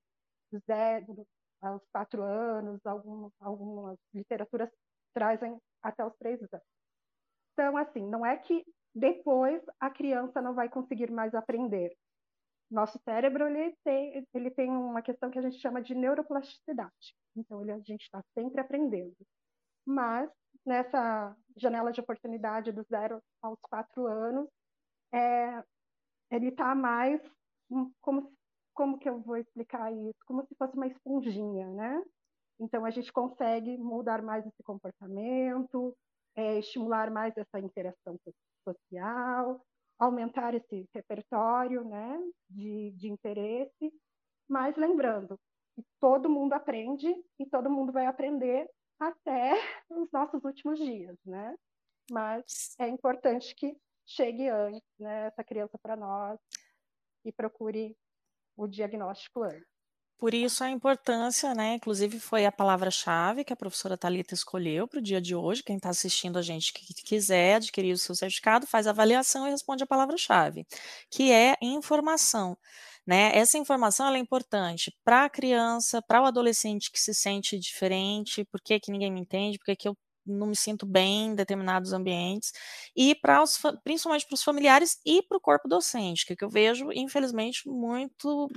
[0.68, 1.26] zero
[1.62, 4.70] aos quatro anos, algum, algumas literaturas
[5.14, 6.66] trazem até os três anos.
[7.54, 11.96] Então, assim, não é que depois a criança não vai conseguir mais aprender.
[12.70, 17.16] Nosso cérebro ele tem, ele tem uma questão que a gente chama de neuroplasticidade.
[17.36, 19.16] Então, ele, a gente está sempre aprendendo.
[19.86, 20.30] Mas
[20.66, 24.48] nessa janela de oportunidade do zero aos quatro anos,
[25.14, 25.64] é,
[26.32, 27.22] ele está mais
[28.02, 28.32] como
[28.74, 30.18] como que eu vou explicar isso?
[30.26, 32.02] Como se fosse uma esponjinha, né?
[32.60, 35.94] Então a gente consegue mudar mais esse comportamento,
[36.34, 38.18] é, estimular mais essa interação
[38.64, 39.66] social,
[39.98, 42.20] aumentar esse repertório, né,
[42.50, 43.94] de, de interesse.
[44.48, 45.40] Mas lembrando
[45.76, 48.70] que todo mundo aprende e todo mundo vai aprender
[49.00, 49.54] até
[49.90, 51.56] os nossos últimos dias, né?
[52.12, 56.40] Mas é importante que chegue antes, né, essa criança para nós
[57.24, 57.96] e procure
[58.58, 59.79] o diagnóstico antes.
[60.20, 61.76] Por isso a importância, né?
[61.76, 65.64] Inclusive foi a palavra-chave que a professora Talita escolheu para o dia de hoje.
[65.64, 69.50] Quem está assistindo a gente que quiser adquirir o seu certificado, faz a avaliação e
[69.52, 70.68] responde a palavra-chave,
[71.10, 72.58] que é informação.
[73.08, 73.32] Né?
[73.34, 78.62] Essa informação é importante para a criança, para o adolescente que se sente diferente, por
[78.62, 79.98] que, ninguém me entende, por que, que eu
[80.30, 82.52] não me sinto bem em determinados ambientes,
[82.96, 86.50] e para os, principalmente para os familiares e para o corpo docente, que, que eu
[86.50, 88.50] vejo, infelizmente, muito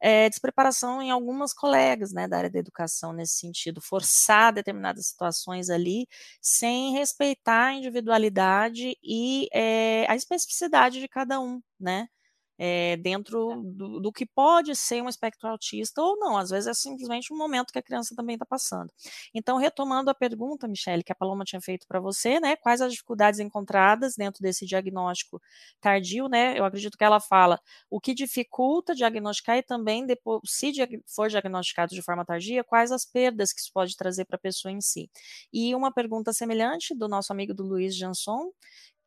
[0.00, 5.70] é, despreparação em algumas colegas né, da área da educação nesse sentido, forçar determinadas situações
[5.70, 6.06] ali,
[6.40, 12.08] sem respeitar a individualidade e é, a especificidade de cada um, né?
[12.58, 16.36] É, dentro do, do, que pode ser um espectro autista ou não.
[16.36, 18.92] Às vezes é simplesmente um momento que a criança também está passando.
[19.32, 22.56] Então, retomando a pergunta, Michele, que a Paloma tinha feito para você, né?
[22.56, 25.40] Quais as dificuldades encontradas dentro desse diagnóstico
[25.80, 26.58] tardio, né?
[26.58, 30.72] Eu acredito que ela fala o que dificulta diagnosticar e também, depois, se
[31.06, 34.72] for diagnosticado de forma tardia, quais as perdas que isso pode trazer para a pessoa
[34.72, 35.10] em si.
[35.52, 38.50] E uma pergunta semelhante do nosso amigo do Luiz Janson,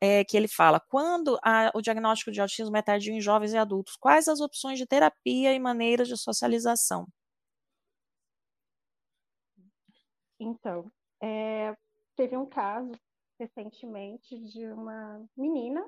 [0.01, 3.57] é, que ele fala: quando a, o diagnóstico de autismo é tardio em jovens e
[3.57, 7.07] adultos, quais as opções de terapia e maneiras de socialização?
[10.39, 11.75] Então, é,
[12.15, 12.91] teve um caso
[13.39, 15.87] recentemente de uma menina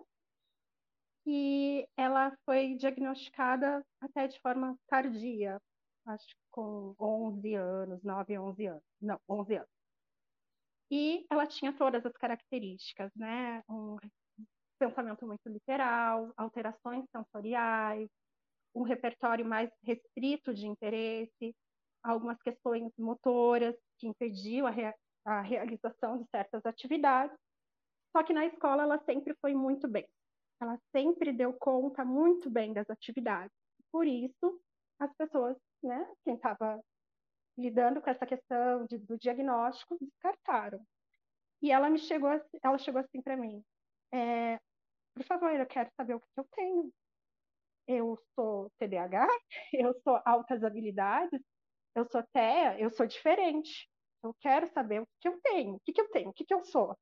[1.24, 5.60] que ela foi diagnosticada até de forma tardia,
[6.06, 9.83] acho que com 11 anos, 9, 11 anos, não, 11 anos.
[10.96, 13.64] E ela tinha todas as características, né?
[13.68, 13.98] Um
[14.78, 18.08] pensamento muito literal, alterações sensoriais,
[18.76, 21.56] um repertório mais restrito de interesse,
[22.04, 24.94] algumas questões motoras que impediam a, rea
[25.26, 27.36] a realização de certas atividades.
[28.16, 30.08] Só que na escola ela sempre foi muito bem.
[30.62, 33.56] Ela sempre deu conta muito bem das atividades.
[33.92, 34.62] Por isso,
[35.00, 36.80] as pessoas, né, quem estava
[37.58, 40.80] lidando com essa questão de, do diagnóstico, descartaram.
[41.62, 42.30] E ela me chegou,
[42.62, 43.64] ela chegou assim para mim,
[44.14, 44.60] é,
[45.16, 46.94] por favor, eu quero saber o que eu tenho.
[47.88, 49.28] Eu sou TDAH,
[49.74, 51.42] eu sou altas habilidades,
[51.96, 53.90] eu sou TEA, eu sou diferente.
[54.24, 56.98] Eu quero saber o que eu tenho, o que, eu tenho, o que, eu sou.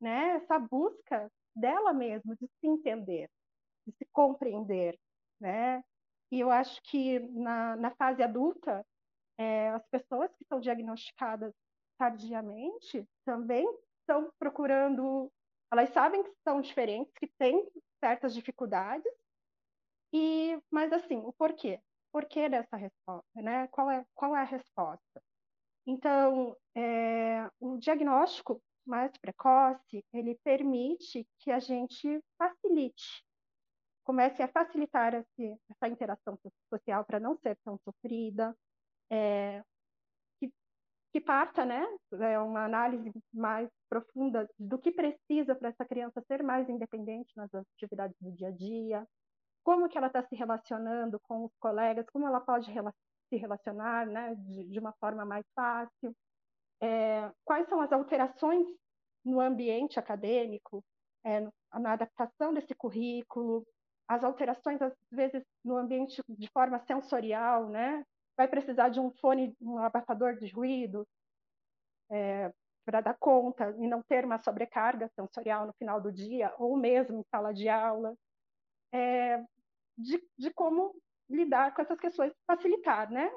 [0.00, 0.36] Né?
[0.36, 3.30] Essa busca dela mesmo, de se entender,
[3.86, 4.98] de se compreender.
[5.40, 5.82] Né?
[6.30, 8.84] E eu acho que na, na fase adulta,
[9.40, 11.54] é, as pessoas que são diagnosticadas
[11.96, 13.66] tardiamente também
[14.00, 15.32] estão procurando,
[15.72, 17.66] elas sabem que são diferentes, que têm
[17.98, 19.10] certas dificuldades,
[20.12, 21.80] e mas assim, o porquê?
[22.12, 23.66] Porquê dessa resposta, né?
[23.68, 25.22] Qual é, qual é a resposta?
[25.86, 33.24] Então, é, o diagnóstico mais precoce, ele permite que a gente facilite,
[34.04, 38.54] comece a facilitar esse, essa interação social para não ser tão sofrida,
[39.10, 39.62] é,
[40.38, 40.52] que,
[41.12, 41.84] que parta, né,
[42.20, 47.52] é uma análise mais profunda do que precisa para essa criança ser mais independente nas
[47.54, 49.06] atividades do dia a dia,
[49.62, 52.94] como que ela está se relacionando com os colegas, como ela pode rela
[53.28, 56.14] se relacionar, né, de, de, uma forma mais fácil,
[56.80, 58.66] é, quais são as alterações
[59.24, 60.82] no ambiente acadêmico,
[61.24, 61.40] é,
[61.78, 63.64] na adaptação desse currículo,
[64.08, 68.04] as alterações, às vezes, no ambiente de forma sensorial, né?
[68.40, 71.06] Vai precisar de um fone, um abafador de ruído
[72.10, 72.50] é,
[72.86, 77.18] para dar conta e não ter uma sobrecarga sensorial no final do dia, ou mesmo
[77.18, 78.16] em sala de aula,
[78.94, 79.44] é,
[79.94, 80.96] de, de como
[81.28, 83.30] lidar com essas questões, facilitar, né?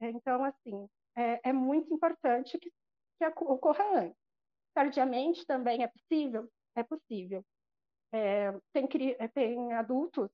[0.00, 2.70] Então, assim, é, é muito importante que,
[3.18, 4.16] que ocorra antes.
[4.72, 6.48] Tardiamente também é possível?
[6.76, 7.44] É possível.
[8.12, 8.86] É, tem,
[9.34, 10.30] tem adultos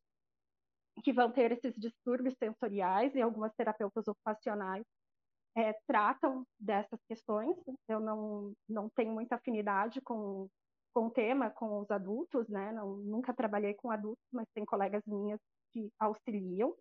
[1.03, 4.85] que vão ter esses distúrbios sensoriais e algumas terapeutas ocupacionais
[5.57, 7.57] é, tratam dessas questões.
[7.89, 10.49] Eu não, não tenho muita afinidade com,
[10.93, 12.73] com o tema, com os adultos, né?
[12.73, 15.41] Não, nunca trabalhei com adultos, mas tem colegas minhas
[15.73, 16.75] que auxiliam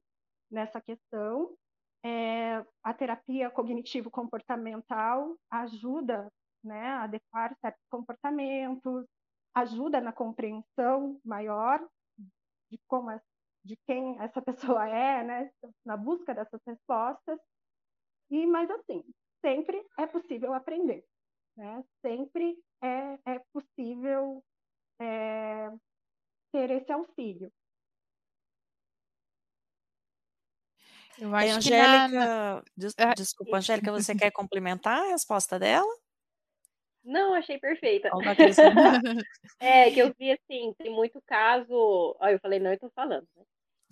[0.52, 1.56] nessa questão.
[2.04, 6.32] É, a terapia cognitivo-comportamental ajuda
[6.64, 9.06] né, a adequar certos comportamentos,
[9.54, 11.86] ajuda na compreensão maior
[12.72, 13.10] de como
[13.70, 15.52] de quem essa pessoa é, né,
[15.86, 17.40] na busca dessas respostas.
[18.32, 19.04] E mas assim,
[19.42, 21.06] sempre é possível aprender,
[21.56, 21.84] né?
[22.02, 24.44] Sempre é, é possível
[25.00, 25.72] é,
[26.52, 27.52] ter esse auxílio.
[31.18, 32.64] Eu acho Angélica, que na...
[32.78, 35.92] des, desculpa, Angélica, você quer complementar a resposta dela?
[37.04, 38.10] Não, achei perfeita.
[39.60, 42.16] é, que eu vi assim, tem muito caso.
[42.20, 43.44] Olha, eu falei, não, eu tô falando, né?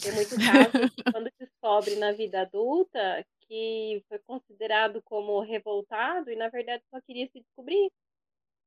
[0.02, 0.72] Tem muito caso
[1.16, 7.28] quando descobre na vida adulta que foi considerado como revoltado e na verdade só queria
[7.28, 7.92] se descobrir,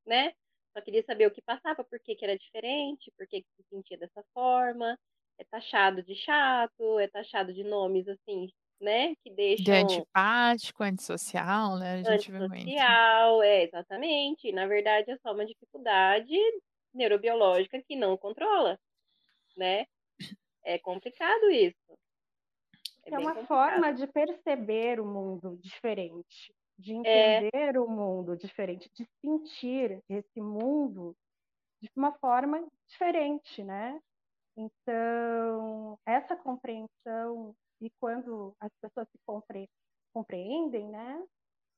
[0.05, 0.33] né?
[0.73, 3.63] Só queria saber o que passava, por que, que era diferente, por que, que se
[3.69, 4.97] sentia dessa forma.
[5.37, 9.15] É taxado de chato, é taxado de nomes assim, né?
[9.23, 9.63] Que deixam.
[9.63, 11.93] De antipático, antissocial, né?
[11.93, 14.51] A gente antissocial, é, exatamente.
[14.51, 16.35] Na verdade, é só uma dificuldade
[16.93, 18.79] neurobiológica que não controla,
[19.57, 19.85] né?
[20.63, 21.97] É complicado isso.
[23.05, 23.47] É, é uma complicado.
[23.47, 27.37] forma de perceber o mundo diferente, de é.
[27.37, 27.79] entender é.
[27.79, 31.15] o mundo diferente, de sentir esse mundo
[31.81, 33.99] de uma forma diferente, né?
[34.55, 39.67] Então, essa compreensão e quando as pessoas se compre
[40.13, 41.23] compreendem, né?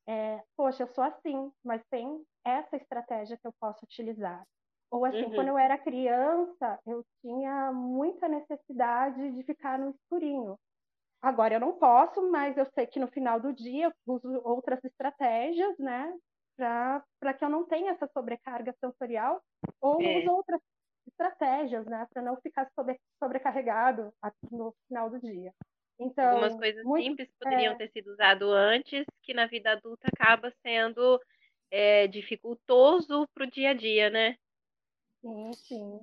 [0.07, 4.45] É, poxa, eu sou assim, mas tem essa estratégia que eu posso utilizar.
[4.93, 5.33] Ou assim, uhum.
[5.33, 10.55] quando eu era criança, eu tinha muita necessidade de ficar no escurinho.
[11.19, 14.83] Agora eu não posso, mas eu sei que no final do dia eu uso outras
[14.83, 16.13] estratégias, né?
[16.55, 19.41] Para que eu não tenha essa sobrecarga sensorial,
[19.81, 20.19] ou é.
[20.19, 20.61] uso outras
[21.07, 22.05] estratégias, né?
[22.13, 24.13] Para não ficar sobre, sobrecarregado
[24.51, 25.51] no final do dia.
[25.99, 27.77] Então, Algumas coisas muito, simples poderiam é...
[27.77, 31.19] ter sido usado antes, que na vida adulta acaba sendo
[31.71, 34.35] é, dificultoso para o dia a dia, né?
[35.23, 35.99] Sim, sim.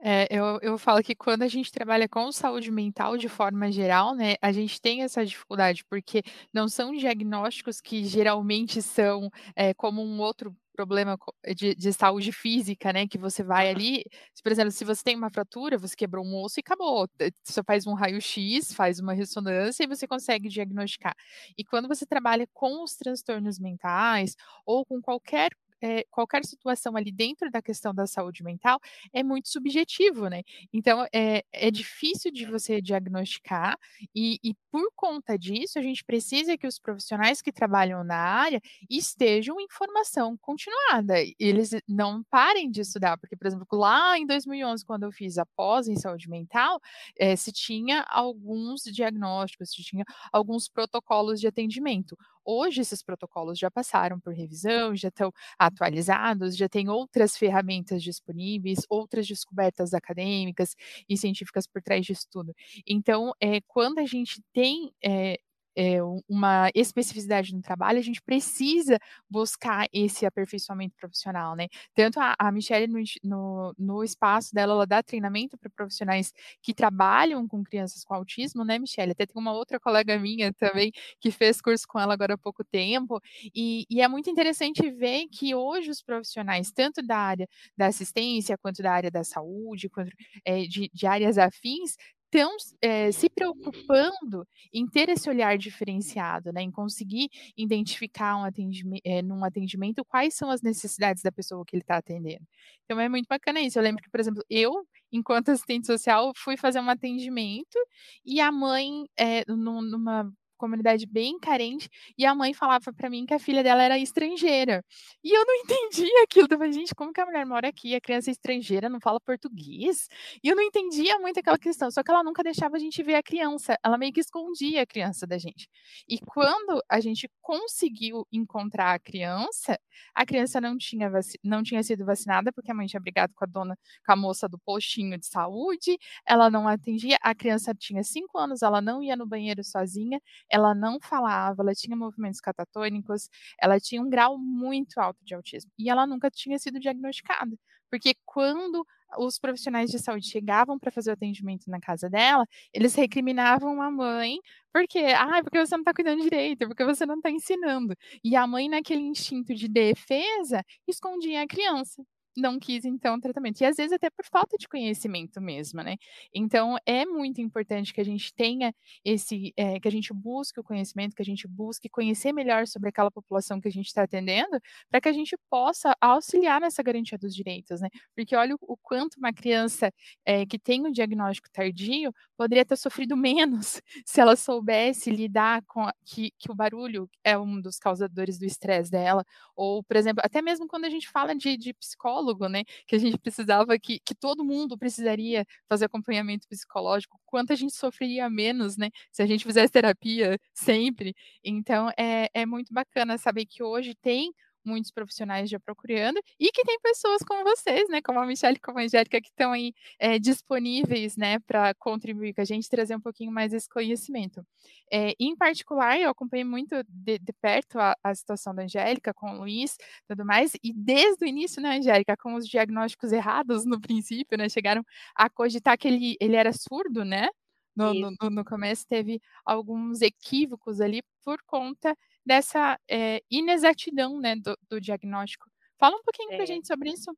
[0.00, 4.14] É, eu, eu falo que quando a gente trabalha com saúde mental de forma geral,
[4.16, 10.02] né, a gente tem essa dificuldade, porque não são diagnósticos que geralmente são é, como
[10.02, 11.16] um outro problema
[11.56, 13.06] de, de, saúde física, né?
[13.06, 14.02] Que você vai ali,
[14.42, 17.08] por exemplo, se você tem uma fratura, você quebrou um osso e acabou.
[17.44, 21.14] Você faz um raio-x, faz uma ressonância e você consegue diagnosticar.
[21.56, 24.34] E quando você trabalha com os transtornos mentais
[24.66, 25.52] ou com qualquer
[25.84, 28.80] é, qualquer situação ali dentro da questão da saúde mental
[29.12, 30.42] é muito subjetivo, né?
[30.72, 33.78] Então é, é difícil de você diagnosticar
[34.14, 38.62] e, e, por conta disso a gente precisa que os profissionais que trabalham na área
[38.88, 41.16] estejam em formação continuada.
[41.38, 45.44] Eles não parem de estudar, porque por exemplo lá em 2011 quando eu fiz a
[45.44, 46.80] pós em saúde mental
[47.18, 52.16] é, se tinha alguns diagnósticos, se tinha alguns protocolos de atendimento.
[52.44, 58.80] Hoje esses protocolos já passaram por revisão, já estão atualizados, já tem outras ferramentas disponíveis,
[58.88, 60.74] outras descobertas acadêmicas
[61.08, 62.54] e científicas por trás disso tudo.
[62.86, 65.38] Então, é, quando a gente tem é,
[65.76, 71.68] é, uma especificidade no trabalho, a gente precisa buscar esse aperfeiçoamento profissional, né?
[71.94, 76.32] Tanto a, a Michelle, no, no, no, espaço dela, ela dá treinamento para profissionais
[76.62, 79.12] que trabalham com crianças com autismo, né, Michelle?
[79.12, 82.64] Até tem uma outra colega minha também que fez curso com ela agora há pouco
[82.64, 83.20] tempo,
[83.54, 88.58] e, e é muito interessante ver que hoje os profissionais, tanto da área da assistência,
[88.58, 90.10] quanto da área da saúde, quanto
[90.44, 91.96] é, de, de áreas afins,
[92.34, 99.02] estão é, se preocupando em ter esse olhar diferenciado, né, em conseguir identificar um atendimento,
[99.04, 102.44] é, num atendimento quais são as necessidades da pessoa que ele está atendendo.
[102.84, 103.78] Então é muito bacana isso.
[103.78, 107.78] Eu lembro que, por exemplo, eu, enquanto assistente social, fui fazer um atendimento
[108.24, 110.30] e a mãe, é, numa
[110.64, 114.82] comunidade bem carente, e a mãe falava para mim que a filha dela era estrangeira.
[115.22, 116.48] E eu não entendia aquilo.
[116.50, 119.20] Eu falei, gente, como que a mulher mora aqui, a criança é estrangeira, não fala
[119.20, 120.08] português?
[120.42, 123.16] E eu não entendia muito aquela questão, só que ela nunca deixava a gente ver
[123.16, 125.68] a criança, ela meio que escondia a criança da gente.
[126.08, 129.78] E quando a gente conseguiu encontrar a criança,
[130.14, 131.10] a criança não tinha,
[131.42, 134.48] não tinha sido vacinada, porque a mãe tinha brigado com a dona, com a moça
[134.48, 139.16] do postinho de saúde, ela não atendia, a criança tinha cinco anos, ela não ia
[139.16, 140.20] no banheiro sozinha,
[140.54, 143.28] ela não falava, ela tinha movimentos catatônicos,
[143.60, 147.56] ela tinha um grau muito alto de autismo e ela nunca tinha sido diagnosticada.
[147.90, 148.86] Porque quando
[149.18, 153.90] os profissionais de saúde chegavam para fazer o atendimento na casa dela, eles recriminavam a
[153.90, 154.38] mãe,
[154.72, 157.94] porque, ah, porque você não está cuidando direito, porque você não está ensinando.
[158.22, 162.04] E a mãe, naquele instinto de defesa, escondia a criança
[162.36, 163.60] não quis então tratamento.
[163.60, 165.96] E às vezes até por falta de conhecimento mesmo, né?
[166.32, 168.74] Então é muito importante que a gente tenha
[169.04, 172.88] esse, é, que a gente busque o conhecimento, que a gente busque conhecer melhor sobre
[172.88, 174.60] aquela população que a gente está atendendo,
[174.90, 177.88] para que a gente possa auxiliar nessa garantia dos direitos, né?
[178.14, 179.92] Porque olha o, o quanto uma criança
[180.24, 185.82] é, que tem um diagnóstico tardio poderia ter sofrido menos se ela soubesse lidar com
[185.82, 189.24] a, que, que o barulho é um dos causadores do estresse dela,
[189.56, 192.98] ou, por exemplo, até mesmo quando a gente fala de, de psicólogo, né, que a
[192.98, 198.76] gente precisava que, que todo mundo precisaria fazer acompanhamento psicológico, quanto a gente sofreria menos,
[198.76, 201.14] né, se a gente fizesse terapia sempre.
[201.42, 204.32] Então, é, é muito bacana saber que hoje tem
[204.64, 208.60] muitos profissionais já procurando e que tem pessoas como vocês, né, como a Michelle e
[208.60, 212.96] como a Angélica, que estão aí é, disponíveis, né, para contribuir com a gente, trazer
[212.96, 214.44] um pouquinho mais esse conhecimento.
[214.92, 219.32] É, em particular, eu acompanhei muito de, de perto a, a, situação da Angélica com
[219.32, 219.76] o Luiz,
[220.08, 224.48] tudo mais, e desde o início, né, Angélica, com os diagnósticos errados no princípio, né,
[224.48, 224.84] chegaram
[225.14, 227.28] a cogitar que ele, ele era surdo, né,
[227.76, 234.56] no, no, no, começo teve alguns equívocos ali por conta dessa é, inexatidão né, do,
[234.68, 235.50] do, diagnóstico.
[235.78, 236.36] Fala um pouquinho é.
[236.36, 237.16] para a gente sobre isso.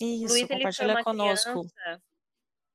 [0.00, 1.50] Isso, Luiz, compartilha conosco.
[1.50, 2.02] Criança,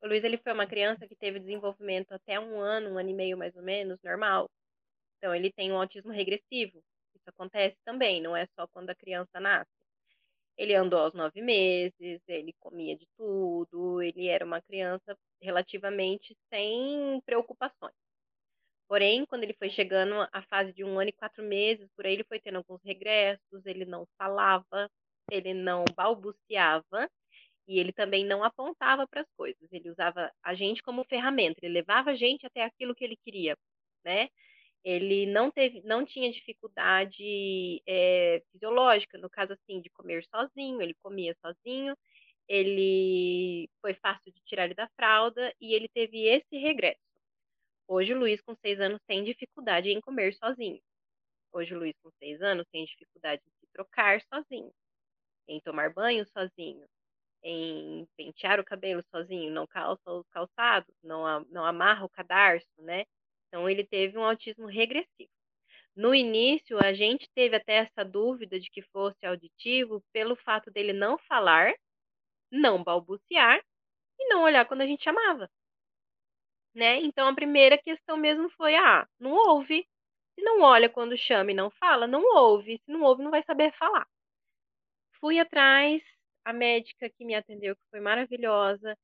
[0.01, 3.13] o Luiz ele foi uma criança que teve desenvolvimento até um ano, um ano e
[3.13, 4.49] meio mais ou menos, normal.
[5.17, 6.84] Então ele tem um autismo regressivo.
[7.15, 9.69] Isso acontece também, não é só quando a criança nasce.
[10.57, 17.22] Ele andou aos nove meses, ele comia de tudo, ele era uma criança relativamente sem
[17.26, 17.95] preocupações.
[18.92, 22.12] Porém, quando ele foi chegando à fase de um ano e quatro meses, por aí
[22.12, 24.89] ele foi tendo alguns regressos, ele não falava,
[25.32, 27.10] ele não balbuciava
[27.68, 29.72] e ele também não apontava para as coisas.
[29.72, 33.56] Ele usava a gente como ferramenta, ele levava a gente até aquilo que ele queria,
[34.06, 34.30] né?
[34.84, 40.96] Ele não teve, não tinha dificuldade é, fisiológica, no caso assim, de comer sozinho, ele
[41.04, 41.96] comia sozinho,
[42.50, 47.11] ele foi fácil de tirar ele da fralda e ele teve esse regresso.
[47.94, 50.80] Hoje o Luiz, com seis anos, tem dificuldade em comer sozinho.
[51.52, 54.72] Hoje o Luiz, com seis anos, tem dificuldade em se trocar sozinho,
[55.46, 56.86] em tomar banho sozinho,
[57.44, 63.04] em pentear o cabelo sozinho, não calça os calçados, não, não amarra o cadarço, né?
[63.50, 65.30] Então ele teve um autismo regressivo.
[65.94, 70.94] No início, a gente teve até essa dúvida de que fosse auditivo pelo fato dele
[70.94, 71.74] não falar,
[72.50, 73.62] não balbuciar
[74.18, 75.50] e não olhar quando a gente chamava
[76.74, 76.99] né?
[77.01, 79.88] Então a primeira questão mesmo foi: ah, não ouve.
[80.36, 82.80] Se não olha quando chama e não fala, não ouve.
[82.86, 84.07] Se não ouve, não vai saber falar.
[85.19, 86.01] Fui atrás,
[86.45, 88.97] a médica que me atendeu, que foi maravilhosa,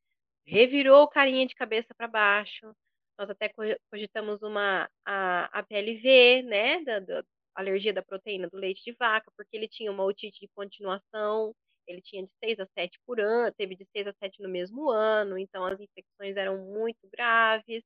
[0.45, 2.73] revirou o carinha de cabeça para baixo.
[3.17, 3.51] Nós até
[3.91, 7.23] cogitamos uma a, a PLV, né, da, da
[7.55, 11.53] alergia da proteína do leite de vaca, porque ele tinha uma otite de continuação,
[11.87, 14.89] ele tinha de 6 a 7 por ano, teve de 6 a 7 no mesmo
[14.89, 17.83] ano, então as infecções eram muito graves.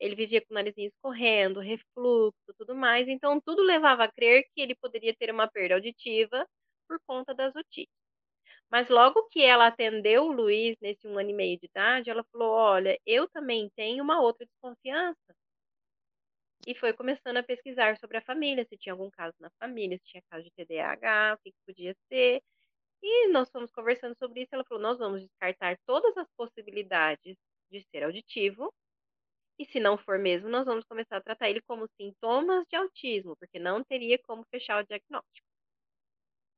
[0.00, 3.08] Ele vivia com o narizinho escorrendo, refluxo, tudo mais.
[3.08, 6.46] Então, tudo levava a crer que ele poderia ter uma perda auditiva
[6.88, 7.92] por conta das otites.
[8.70, 12.24] Mas logo que ela atendeu o Luiz nesse um ano e meio de idade, ela
[12.32, 15.34] falou: Olha, eu também tenho uma outra desconfiança.
[16.66, 20.04] E foi começando a pesquisar sobre a família, se tinha algum caso na família, se
[20.04, 22.42] tinha caso de TDAH, o que, que podia ser.
[23.02, 24.54] E nós fomos conversando sobre isso.
[24.54, 27.36] Ela falou: nós vamos descartar todas as possibilidades
[27.70, 28.72] de ser auditivo.
[29.58, 33.36] E se não for mesmo, nós vamos começar a tratar ele como sintomas de autismo,
[33.36, 35.46] porque não teria como fechar o diagnóstico.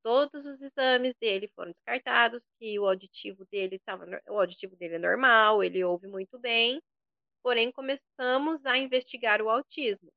[0.03, 4.99] Todos os exames dele foram descartados, que o auditivo dele estava, o auditivo dele é
[4.99, 6.80] normal, ele ouve muito bem.
[7.43, 10.11] Porém, começamos a investigar o autismo.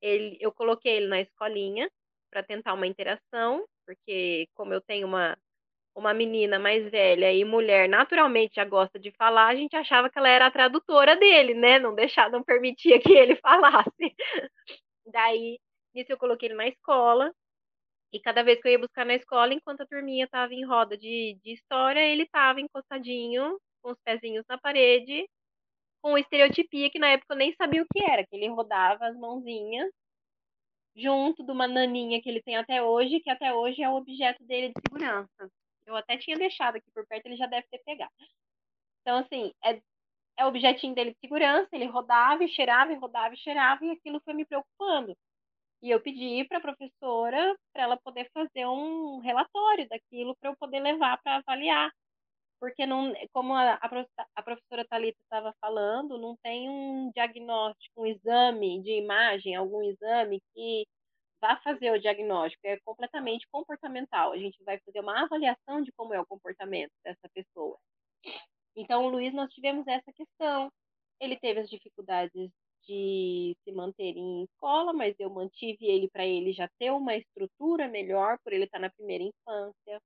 [0.00, 1.90] Ele, eu coloquei ele na escolinha
[2.30, 5.36] para tentar uma interação porque como eu tenho uma,
[5.94, 10.18] uma menina mais velha e mulher naturalmente já gosta de falar, a gente achava que
[10.18, 11.78] ela era a tradutora dele, né?
[11.78, 14.14] Não deixar, não permitia que ele falasse.
[15.06, 15.58] Daí,
[15.94, 17.32] nisso eu coloquei ele na escola.
[18.12, 20.98] E cada vez que eu ia buscar na escola, enquanto a turminha estava em roda
[20.98, 25.26] de, de história, ele estava encostadinho, com os pezinhos na parede,
[26.02, 29.16] com estereotipia que na época eu nem sabia o que era, que ele rodava as
[29.16, 29.90] mãozinhas
[30.96, 34.42] junto de uma naninha que ele tem até hoje, que até hoje é o objeto
[34.44, 35.50] dele de segurança.
[35.86, 38.12] Eu até tinha deixado aqui por perto, ele já deve ter pegado.
[39.00, 39.80] Então, assim, é,
[40.38, 43.90] é o objetinho dele de segurança, ele rodava e cheirava, e rodava e cheirava, e
[43.90, 45.16] aquilo foi me preocupando.
[45.82, 50.56] E eu pedi para a professora para ela poder fazer um relatório daquilo para eu
[50.56, 51.90] poder levar para avaliar.
[52.62, 58.80] Porque, não, como a, a professora Thalita estava falando, não tem um diagnóstico, um exame
[58.84, 60.86] de imagem, algum exame que
[61.40, 64.30] vá fazer o diagnóstico, é completamente comportamental.
[64.30, 67.76] A gente vai fazer uma avaliação de como é o comportamento dessa pessoa.
[68.76, 70.70] Então, o Luiz, nós tivemos essa questão.
[71.18, 72.48] Ele teve as dificuldades
[72.86, 77.88] de se manter em escola, mas eu mantive ele para ele já ter uma estrutura
[77.88, 80.00] melhor, por ele estar na primeira infância.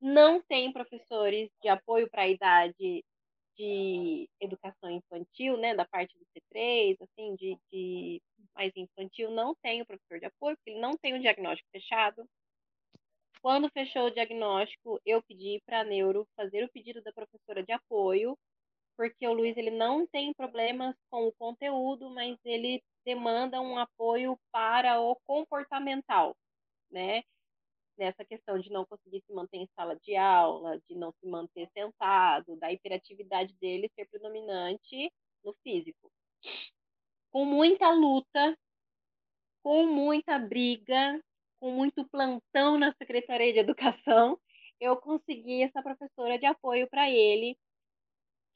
[0.00, 3.04] Não tem professores de apoio para a idade
[3.56, 8.22] de educação infantil, né, da parte do C3, assim, de, de
[8.54, 12.24] mais infantil, não tem o professor de apoio, porque ele não tem o diagnóstico fechado.
[13.42, 17.72] Quando fechou o diagnóstico, eu pedi para a neuro fazer o pedido da professora de
[17.72, 18.36] apoio,
[18.96, 24.38] porque o Luiz ele não tem problemas com o conteúdo, mas ele demanda um apoio
[24.52, 26.36] para o comportamental,
[26.90, 27.22] né?
[27.98, 31.68] Nessa questão de não conseguir se manter em sala de aula, de não se manter
[31.72, 35.12] sentado, da hiperatividade dele ser predominante
[35.44, 36.10] no físico.
[37.30, 38.56] Com muita luta,
[39.62, 41.20] com muita briga,
[41.60, 44.38] com muito plantão na Secretaria de Educação,
[44.80, 47.58] eu consegui essa professora de apoio para ele,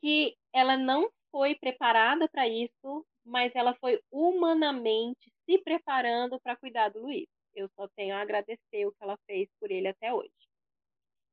[0.01, 6.90] que ela não foi preparada para isso, mas ela foi humanamente se preparando para cuidar
[6.90, 10.32] do Luiz eu só tenho a agradecer o que ela fez por ele até hoje.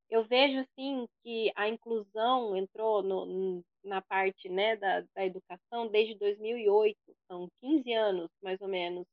[0.09, 6.15] Eu vejo, assim, que a inclusão entrou no, na parte né, da, da educação desde
[6.15, 6.97] 2008,
[7.27, 9.05] são 15 anos, mais ou menos,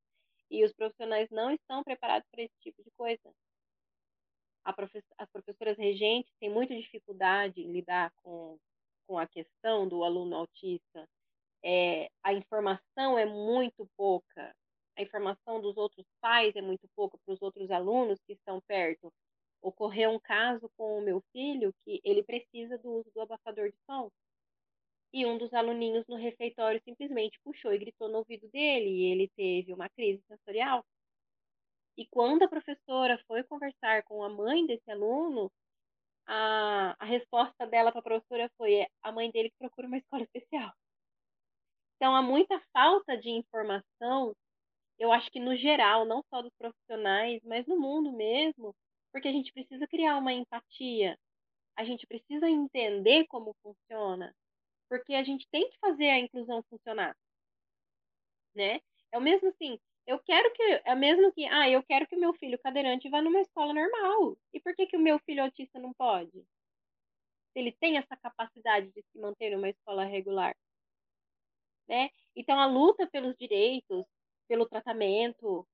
[0.51, 3.35] e os profissionais não estão preparados para esse tipo de coisa.
[4.65, 8.59] as professoras regentes têm muita dificuldade em lidar com,
[9.07, 11.09] com a questão do aluno autista.
[11.63, 14.55] É, a informação é muito pouca
[14.97, 19.13] a informação dos outros pais é muito pouca para os outros alunos que estão perto.
[19.63, 23.79] Ocorreu um caso com o meu filho que ele precisa do uso do abafador de
[23.85, 24.11] som.
[25.13, 29.29] E um dos aluninhos no refeitório simplesmente puxou e gritou no ouvido dele, e ele
[29.37, 30.85] teve uma crise sensorial.
[31.97, 35.51] E quando a professora foi conversar com a mãe desse aluno,
[36.27, 40.73] a, a resposta dela para a professora foi: a mãe dele procura uma escola especial.
[41.97, 44.35] Então, há muita falta de informação
[44.99, 48.75] eu acho que no geral, não só dos profissionais, mas no mundo mesmo,
[49.13, 51.19] porque a gente precisa criar uma empatia,
[51.77, 54.35] a gente precisa entender como funciona,
[54.89, 57.17] porque a gente tem que fazer a inclusão funcionar,
[58.55, 58.81] né?
[59.13, 62.17] É o mesmo assim, eu quero que, é o mesmo que, ah, eu quero que
[62.17, 64.37] o meu filho cadeirante vá numa escola normal.
[64.53, 66.31] E por que que o meu filho autista não pode?
[67.53, 70.55] Se ele tem essa capacidade de se manter numa escola regular,
[71.89, 72.11] né?
[72.37, 74.05] Então a luta pelos direitos,
[74.49, 75.67] pelo tratamento,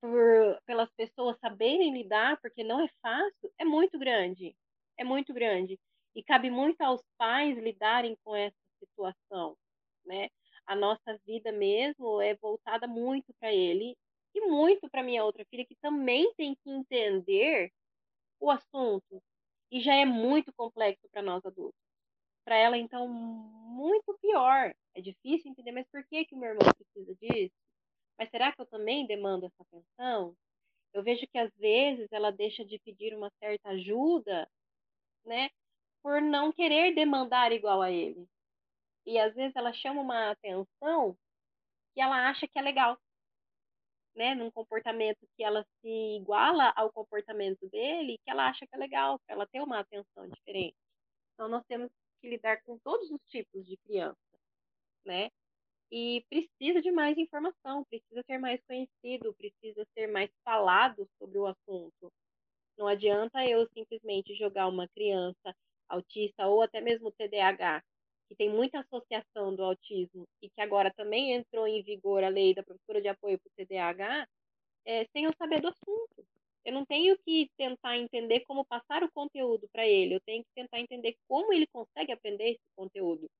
[0.00, 4.54] por, pelas pessoas saberem lidar, porque não é fácil, é muito grande.
[4.98, 5.78] É muito grande.
[6.14, 9.56] E cabe muito aos pais lidarem com essa situação,
[10.04, 10.28] né?
[10.66, 13.96] A nossa vida mesmo é voltada muito para ele
[14.34, 17.72] e muito para minha outra filha, que também tem que entender
[18.40, 19.22] o assunto.
[19.70, 21.80] E já é muito complexo para nós adultos.
[22.44, 24.74] Para ela, então, muito pior.
[24.94, 27.54] É difícil entender, mas por que, que o meu irmão precisa disso?
[28.18, 30.36] Mas será que eu também demando essa atenção?
[30.92, 34.48] Eu vejo que às vezes ela deixa de pedir uma certa ajuda,
[35.24, 35.50] né,
[36.02, 38.26] por não querer demandar igual a ele.
[39.06, 41.16] E às vezes ela chama uma atenção
[41.94, 42.98] que ela acha que é legal,
[44.14, 48.78] né, num comportamento que ela se iguala ao comportamento dele, que ela acha que é
[48.78, 50.76] legal, para ela ter uma atenção diferente.
[51.34, 51.90] Então nós temos
[52.20, 54.18] que lidar com todos os tipos de criança,
[55.04, 55.30] né?
[55.96, 61.46] E precisa de mais informação, precisa ser mais conhecido, precisa ser mais falado sobre o
[61.46, 62.12] assunto.
[62.76, 65.54] Não adianta eu simplesmente jogar uma criança
[65.88, 67.80] autista ou até mesmo TDAH,
[68.28, 72.52] que tem muita associação do autismo e que agora também entrou em vigor a lei
[72.52, 74.26] da professora de apoio para o TDAH,
[74.84, 76.26] é, sem eu saber do assunto.
[76.64, 80.50] Eu não tenho que tentar entender como passar o conteúdo para ele, eu tenho que
[80.56, 83.30] tentar entender como ele consegue aprender esse conteúdo.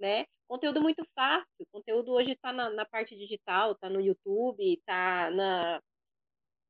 [0.00, 0.24] Né?
[0.48, 5.80] Conteúdo muito fácil, conteúdo hoje está na, na, parte digital, está no YouTube, está na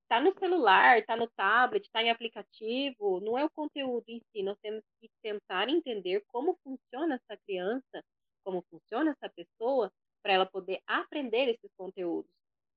[0.08, 4.42] tá no celular, está no tablet, está em aplicativo, não é o conteúdo em si,
[4.42, 8.04] nós temos que tentar entender como funciona essa criança,
[8.42, 12.30] como funciona essa pessoa, para ela poder aprender esses conteúdos,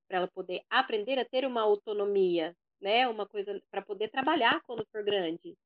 [0.07, 3.07] para ela poder aprender a ter uma autonomia, né?
[3.07, 5.57] Uma coisa para poder trabalhar quando for grande.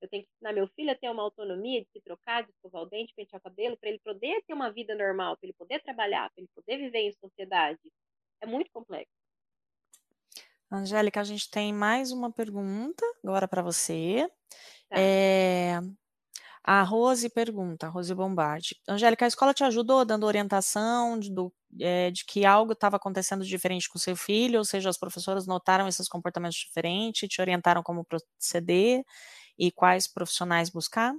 [0.00, 2.82] Eu tenho que ensinar meu filho a ter uma autonomia de se trocar, de escovar
[2.82, 5.82] o dente, pentear o cabelo, para ele poder ter uma vida normal, para ele poder
[5.82, 7.80] trabalhar, para ele poder viver em sociedade.
[8.40, 9.12] É muito complexo.
[10.72, 14.30] Angélica, a gente tem mais uma pergunta agora para você.
[14.88, 14.98] Tá.
[14.98, 15.80] É,
[16.62, 18.76] a Rose pergunta, Rose Bombardi.
[18.88, 23.44] Angélica, a escola te ajudou dando orientação de, do, é, de que algo estava acontecendo
[23.44, 28.04] diferente com seu filho, ou seja, as professoras notaram esses comportamentos diferentes, te orientaram como
[28.04, 29.02] proceder
[29.60, 31.14] e quais profissionais buscar?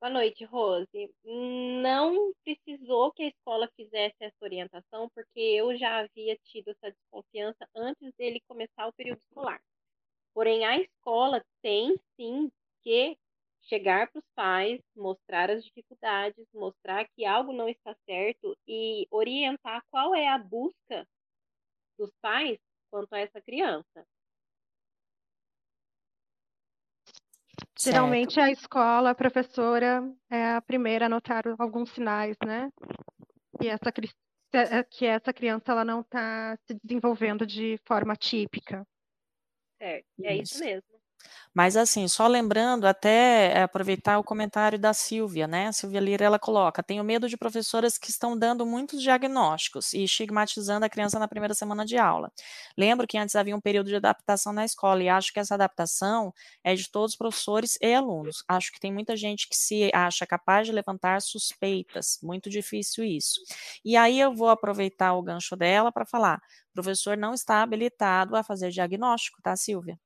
[0.00, 1.14] Boa noite, Rose.
[1.24, 7.68] Não precisou que a escola fizesse essa orientação, porque eu já havia tido essa desconfiança
[7.76, 9.60] antes dele começar o período escolar.
[10.34, 12.50] Porém, a escola tem sim
[12.82, 13.16] que
[13.62, 19.82] chegar para os pais, mostrar as dificuldades, mostrar que algo não está certo e orientar
[19.90, 21.06] qual é a busca
[21.98, 22.58] dos pais
[22.90, 24.06] quanto a essa criança.
[27.84, 32.70] Geralmente a escola, a professora é a primeira a notar alguns sinais, né?
[33.60, 33.92] Que essa,
[34.52, 38.86] é, que essa criança ela não está se desenvolvendo de forma típica.
[39.78, 40.91] Certo, é isso, isso mesmo.
[41.54, 45.68] Mas assim, só lembrando, até eh, aproveitar o comentário da Silvia, né?
[45.68, 50.04] A Silvia Lira, ela coloca: tenho medo de professoras que estão dando muitos diagnósticos e
[50.04, 52.32] estigmatizando a criança na primeira semana de aula.
[52.76, 56.32] Lembro que antes havia um período de adaptação na escola e acho que essa adaptação
[56.64, 58.44] é de todos os professores e alunos.
[58.48, 63.40] Acho que tem muita gente que se acha capaz de levantar suspeitas, muito difícil isso.
[63.84, 66.40] E aí eu vou aproveitar o gancho dela para falar:
[66.74, 69.98] professor não está habilitado a fazer diagnóstico, tá, Silvia?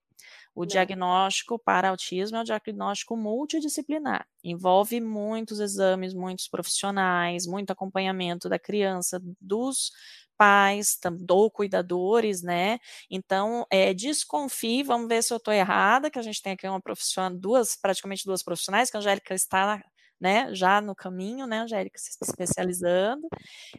[0.57, 0.67] O Não.
[0.67, 4.27] diagnóstico para autismo é um diagnóstico multidisciplinar.
[4.43, 9.93] Envolve muitos exames, muitos profissionais, muito acompanhamento da criança, dos
[10.39, 10.99] pais
[11.31, 12.79] ou cuidadores, né?
[13.11, 16.81] Então, é, desconfie, vamos ver se eu estou errada, que a gente tem aqui uma
[16.81, 19.83] profissional, duas, praticamente duas profissionais, que a Angélica está
[20.21, 23.29] né, já no caminho, né, Angélica, se especializando,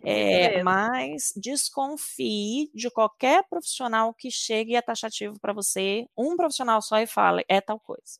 [0.03, 6.81] é, mas desconfie de qualquer profissional que chegue e é taxativo para você, um profissional
[6.81, 8.19] só e fale, é tal coisa.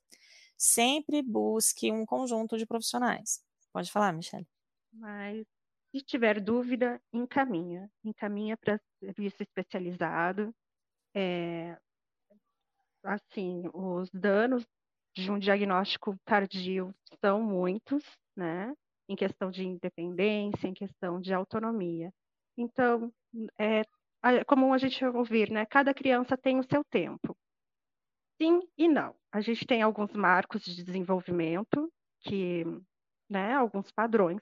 [0.58, 3.44] Sempre busque um conjunto de profissionais.
[3.72, 4.48] Pode falar, Michelle.
[4.92, 5.46] Mas
[5.92, 7.92] se tiver dúvida, encaminha.
[8.04, 10.54] Encaminha para serviço especializado.
[11.14, 11.78] É,
[13.04, 14.66] assim, os danos
[15.22, 18.04] de um diagnóstico tardio são muitos,
[18.36, 18.74] né?
[19.10, 22.12] Em questão de independência, em questão de autonomia.
[22.58, 23.12] Então,
[23.60, 23.84] é,
[24.46, 25.66] comum a gente ouvir, né?
[25.66, 27.36] Cada criança tem o seu tempo.
[28.42, 29.16] Sim e não.
[29.32, 31.92] A gente tem alguns marcos de desenvolvimento,
[32.22, 32.64] que,
[33.30, 34.42] né, alguns padrões.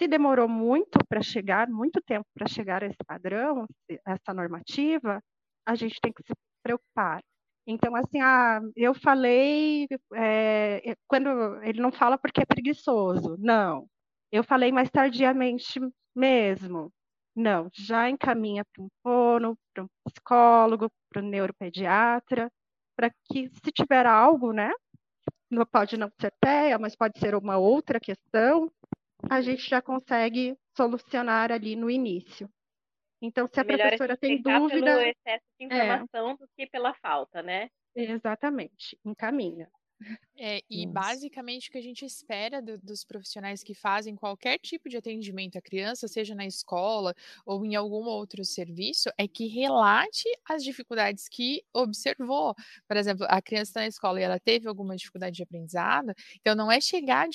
[0.00, 3.66] Se demorou muito para chegar, muito tempo para chegar a esse padrão,
[4.06, 5.20] essa normativa,
[5.66, 7.22] a gente tem que se preocupar
[7.68, 11.28] então, assim, ah, eu falei, é, quando
[11.62, 13.86] ele não fala porque é preguiçoso, não.
[14.32, 15.78] Eu falei mais tardiamente
[16.16, 16.90] mesmo,
[17.36, 17.68] não.
[17.74, 22.50] Já encaminha para um fono, para um psicólogo, para um neuropediatra,
[22.96, 24.70] para que, se tiver algo, né,
[25.50, 28.72] não pode não ser TEA, mas pode ser uma outra questão,
[29.30, 32.48] a gente já consegue solucionar ali no início.
[33.20, 34.84] Então, se a professora tem dúvida.
[34.84, 35.66] pelo excesso de é.
[35.66, 36.36] informação é.
[36.36, 37.68] do que pela falta, né?
[37.94, 39.68] Exatamente, encaminha.
[40.40, 40.86] É, e Nossa.
[40.86, 45.58] basicamente o que a gente espera do, dos profissionais que fazem qualquer tipo de atendimento
[45.58, 47.12] à criança, seja na escola
[47.44, 52.54] ou em algum outro serviço, é que relate as dificuldades que observou.
[52.86, 56.54] Por exemplo, a criança está na escola e ela teve alguma dificuldade de aprendizado, então
[56.54, 57.28] não é chegar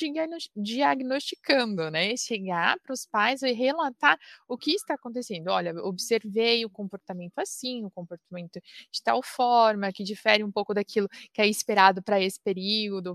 [0.55, 2.13] diagnosticando, né?
[2.13, 5.49] É chegar para os pais e relatar o que está acontecendo.
[5.49, 8.61] Olha, observei o comportamento assim, o comportamento
[8.91, 12.52] de tal forma, que difere um pouco daquilo que é esperado para esse período,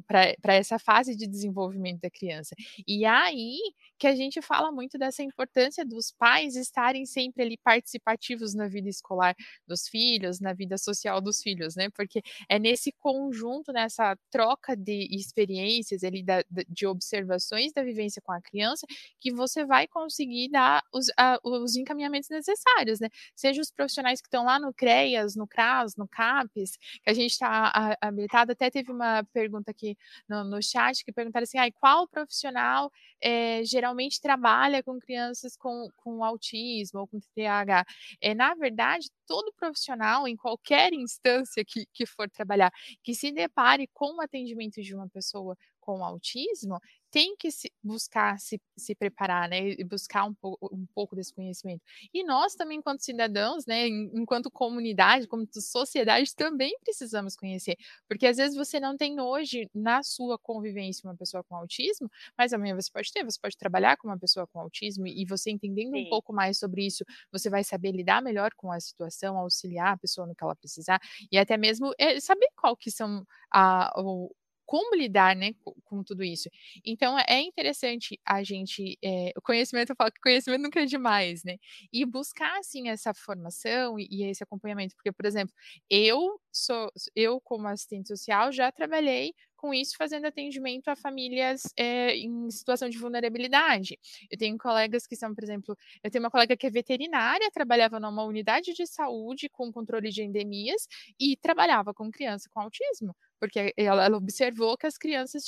[0.02, 2.54] para essa fase de desenvolvimento da criança.
[2.86, 3.58] E aí
[3.98, 8.88] que a gente fala muito dessa importância dos pais estarem sempre ali participativos na vida
[8.88, 9.34] escolar
[9.66, 11.90] dos filhos, na vida social dos filhos, né?
[11.90, 18.32] Porque é nesse conjunto, nessa troca de experiências ali, da, de observações da vivência com
[18.32, 18.86] a criança,
[19.20, 23.08] que você vai conseguir dar os, a, os encaminhamentos necessários, né?
[23.34, 27.32] Seja os profissionais que estão lá no CREAS, no CRAS, no CAPES, que a gente
[27.32, 28.52] está habilitado.
[28.52, 29.96] Até teve uma pergunta aqui
[30.28, 35.88] no, no chat que perguntaram assim: ah, qual profissional é, geralmente trabalha com crianças com,
[35.96, 37.84] com autismo ou com TDAH?
[38.20, 43.88] É, na verdade, todo profissional, em qualquer instância que, que for trabalhar, que se depare
[43.92, 46.78] com o atendimento de uma pessoa com autismo,
[47.10, 51.32] tem que se buscar se, se preparar, né, e buscar um, po um pouco desse
[51.34, 51.82] conhecimento.
[52.12, 57.76] E nós também, enquanto cidadãos, né, enquanto comunidade, como sociedade, também precisamos conhecer,
[58.08, 62.52] porque às vezes você não tem hoje na sua convivência uma pessoa com autismo, mas
[62.52, 65.94] amanhã você pode ter, você pode trabalhar com uma pessoa com autismo e você entendendo
[65.94, 66.00] Sim.
[66.00, 69.98] um pouco mais sobre isso, você vai saber lidar melhor com a situação, auxiliar a
[69.98, 71.00] pessoa no que ela precisar
[71.30, 74.30] e até mesmo é, saber qual que são a, o,
[74.68, 76.50] como lidar né, com, tudo isso.
[76.84, 81.42] Então, é interessante a gente, é, o conhecimento, eu falo que conhecimento nunca é demais,
[81.42, 81.56] né?
[81.90, 84.94] E buscar, assim, essa formação e, e, esse acompanhamento.
[84.94, 85.54] Porque, por exemplo,
[85.88, 92.16] eu sou, eu como assistente social, já trabalhei com isso fazendo atendimento a famílias é,
[92.16, 93.98] em situação de vulnerabilidade.
[94.30, 98.00] Eu tenho colegas que são, por exemplo, eu tenho uma colega que é veterinária, trabalhava
[98.00, 100.86] numa unidade de saúde com controle de endemias
[101.20, 105.44] e trabalhava com criança com autismo porque ela, ela observou que as crianças,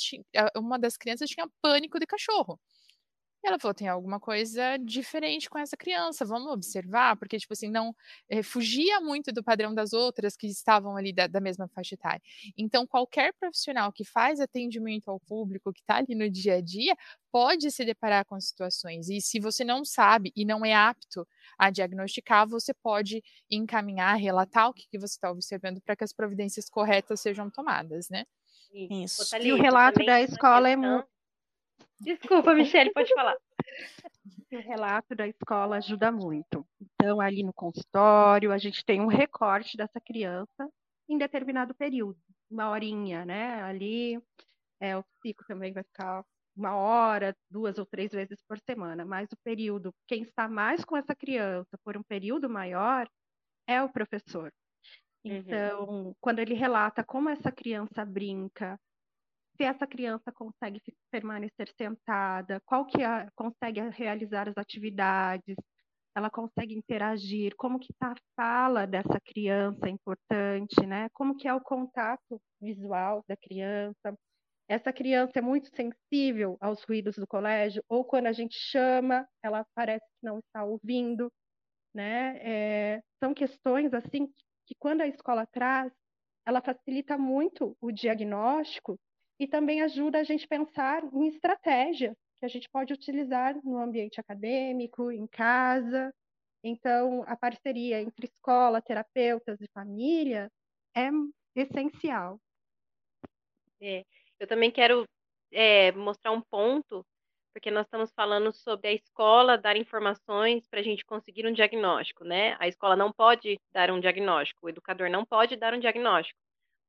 [0.55, 2.59] uma das crianças tinha pânico de cachorro.
[3.43, 7.69] E ela falou: tem alguma coisa diferente com essa criança, vamos observar, porque, tipo assim,
[7.69, 7.95] não
[8.29, 12.21] é, fugia muito do padrão das outras que estavam ali da, da, mesma faixa etária.
[12.57, 16.95] Então, qualquer profissional que faz atendimento ao público, que está ali no dia a dia,
[17.31, 19.09] pode se deparar com situações.
[19.09, 21.27] E se você não sabe e não é apto
[21.57, 26.13] a diagnosticar, você pode encaminhar, relatar o que, que você está observando para que as
[26.13, 28.25] providências corretas sejam tomadas, né?
[28.73, 29.35] Isso.
[29.37, 31.10] E o relato da escola é muito
[32.01, 33.35] Desculpa, Michelle, pode falar.
[34.51, 36.65] O relato da escola ajuda muito.
[36.81, 40.69] Então, ali no consultório, a gente tem um recorte dessa criança
[41.07, 43.61] em determinado período, uma horinha, né?
[43.63, 44.19] Ali,
[44.79, 46.23] é, o psico também vai ficar
[46.55, 50.97] uma hora, duas ou três vezes por semana, mas o período, quem está mais com
[50.97, 53.07] essa criança por um período maior
[53.67, 54.51] é o professor.
[55.23, 55.35] Uhum.
[55.35, 56.15] Então, uhum.
[56.19, 58.77] quando ele relata como essa criança brinca,
[59.61, 60.81] se essa criança consegue
[61.11, 65.55] permanecer sentada, qual que é, consegue realizar as atividades,
[66.15, 71.09] ela consegue interagir, como que está a fala dessa criança é importante, né?
[71.13, 74.17] Como que é o contato visual da criança.
[74.67, 79.63] Essa criança é muito sensível aos ruídos do colégio, ou quando a gente chama, ela
[79.75, 81.31] parece que não está ouvindo,
[81.93, 82.37] né?
[82.41, 84.27] É, são questões assim
[84.65, 85.93] que quando a escola traz,
[86.47, 88.99] ela facilita muito o diagnóstico
[89.41, 94.19] e também ajuda a gente pensar em estratégia que a gente pode utilizar no ambiente
[94.19, 96.13] acadêmico, em casa.
[96.63, 100.47] Então, a parceria entre escola, terapeutas e família
[100.95, 101.09] é
[101.55, 102.39] essencial.
[103.81, 104.05] É,
[104.39, 105.05] eu também quero
[105.51, 107.03] é, mostrar um ponto,
[107.51, 112.23] porque nós estamos falando sobre a escola dar informações para a gente conseguir um diagnóstico,
[112.23, 112.55] né?
[112.59, 116.39] A escola não pode dar um diagnóstico, o educador não pode dar um diagnóstico.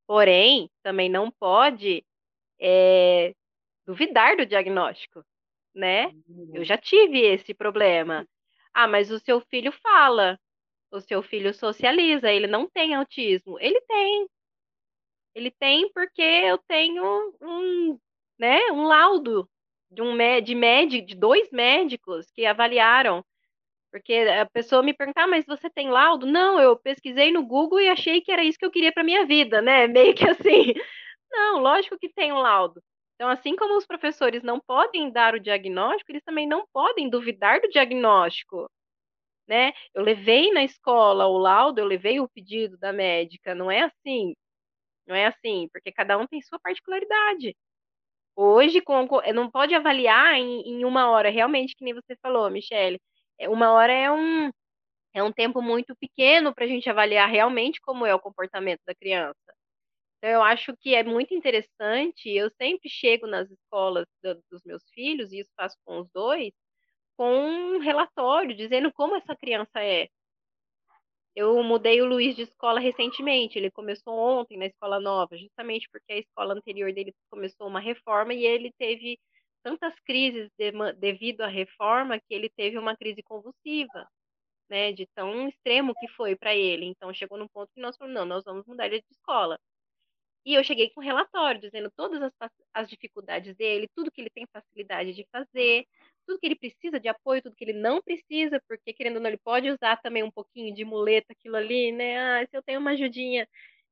[0.06, 2.04] Porém, também não pode
[2.62, 3.34] é,
[3.84, 5.24] duvidar do diagnóstico,
[5.74, 6.12] né?
[6.54, 8.26] Eu já tive esse problema.
[8.72, 10.38] Ah, mas o seu filho fala,
[10.90, 13.58] o seu filho socializa, ele não tem autismo.
[13.60, 14.28] Ele tem.
[15.34, 17.98] Ele tem porque eu tenho um,
[18.38, 19.48] né, um laudo
[19.90, 23.24] de um de médico, de dois médicos que avaliaram.
[23.90, 26.26] Porque a pessoa me pergunta, ah, mas você tem laudo?
[26.26, 29.26] Não, eu pesquisei no Google e achei que era isso que eu queria para minha
[29.26, 29.86] vida, né?
[29.88, 30.72] Meio que assim.
[31.32, 32.82] Não, lógico que tem um laudo.
[33.14, 37.60] Então, assim como os professores não podem dar o diagnóstico, eles também não podem duvidar
[37.60, 38.70] do diagnóstico.
[39.48, 39.72] Né?
[39.94, 44.34] Eu levei na escola o laudo, eu levei o pedido da médica, não é assim.
[45.06, 47.56] Não é assim, porque cada um tem sua particularidade.
[48.36, 53.00] Hoje, com, não pode avaliar em, em uma hora, realmente, que nem você falou, Michele.
[53.38, 54.50] É, uma hora é um,
[55.14, 58.94] é um tempo muito pequeno para a gente avaliar realmente como é o comportamento da
[58.94, 59.51] criança.
[60.22, 62.30] Então, eu acho que é muito interessante.
[62.30, 66.52] Eu sempre chego nas escolas do, dos meus filhos, e isso faço com os dois,
[67.16, 67.26] com
[67.76, 70.08] um relatório dizendo como essa criança é.
[71.34, 73.58] Eu mudei o Luiz de escola recentemente.
[73.58, 78.32] Ele começou ontem na escola nova, justamente porque a escola anterior dele começou uma reforma
[78.34, 79.18] e ele teve
[79.62, 84.06] tantas crises de, devido à reforma que ele teve uma crise convulsiva,
[84.70, 86.86] né, de tão extremo que foi para ele.
[86.86, 89.58] Então chegou num ponto que nós falamos, não, nós vamos mudar ele de escola.
[90.44, 94.30] E eu cheguei com um relatório dizendo todas as, as dificuldades dele, tudo que ele
[94.30, 95.86] tem facilidade de fazer,
[96.26, 99.30] tudo que ele precisa de apoio, tudo que ele não precisa, porque querendo ou não,
[99.30, 102.18] ele pode usar também um pouquinho de muleta aquilo ali, né?
[102.42, 103.48] Ah, se eu tenho uma ajudinha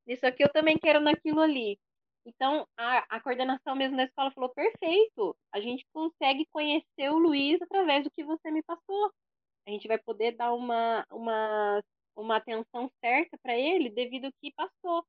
[0.07, 1.79] nisso aqui, eu também quero naquilo ali.
[2.27, 7.61] Então, a, a coordenação mesmo da escola falou: perfeito, a gente consegue conhecer o Luiz
[7.63, 9.13] através do que você me passou.
[9.67, 11.83] A gente vai poder dar uma, uma,
[12.17, 15.05] uma atenção certa para ele devido ao que passou.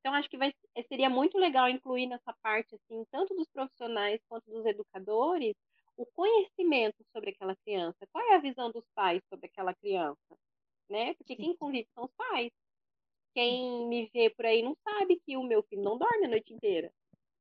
[0.00, 0.52] Então, acho que vai,
[0.88, 5.54] seria muito legal incluir nessa parte, assim, tanto dos profissionais quanto dos educadores,
[5.96, 8.06] o conhecimento sobre aquela criança.
[8.10, 10.36] Qual é a visão dos pais sobre aquela criança?
[10.88, 11.14] Né?
[11.14, 12.50] Porque quem convive são os pais.
[13.34, 16.52] Quem me vê por aí não sabe que o meu filho não dorme a noite
[16.52, 16.90] inteira,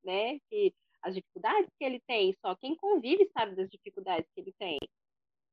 [0.04, 0.38] né?
[0.50, 4.78] Que as dificuldades que ele tem, só quem convive sabe das dificuldades que ele tem.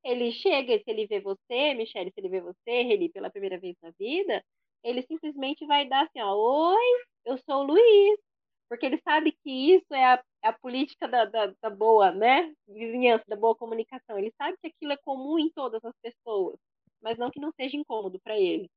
[0.05, 3.77] Ele chega, se ele vê você, Michelle, se ele vê você, Reli, pela primeira vez
[3.83, 4.45] na vida,
[4.83, 8.21] ele simplesmente vai dar assim, ó, oi, eu sou o Luiz,
[8.69, 12.53] porque ele sabe que isso é a, é a política da, da, da, boa, né,
[12.69, 14.19] vizinhança, da boa comunicação.
[14.19, 16.57] Ele sabe que aquilo é comum em todas as pessoas,
[17.01, 18.71] mas não que não seja incômodo para ele.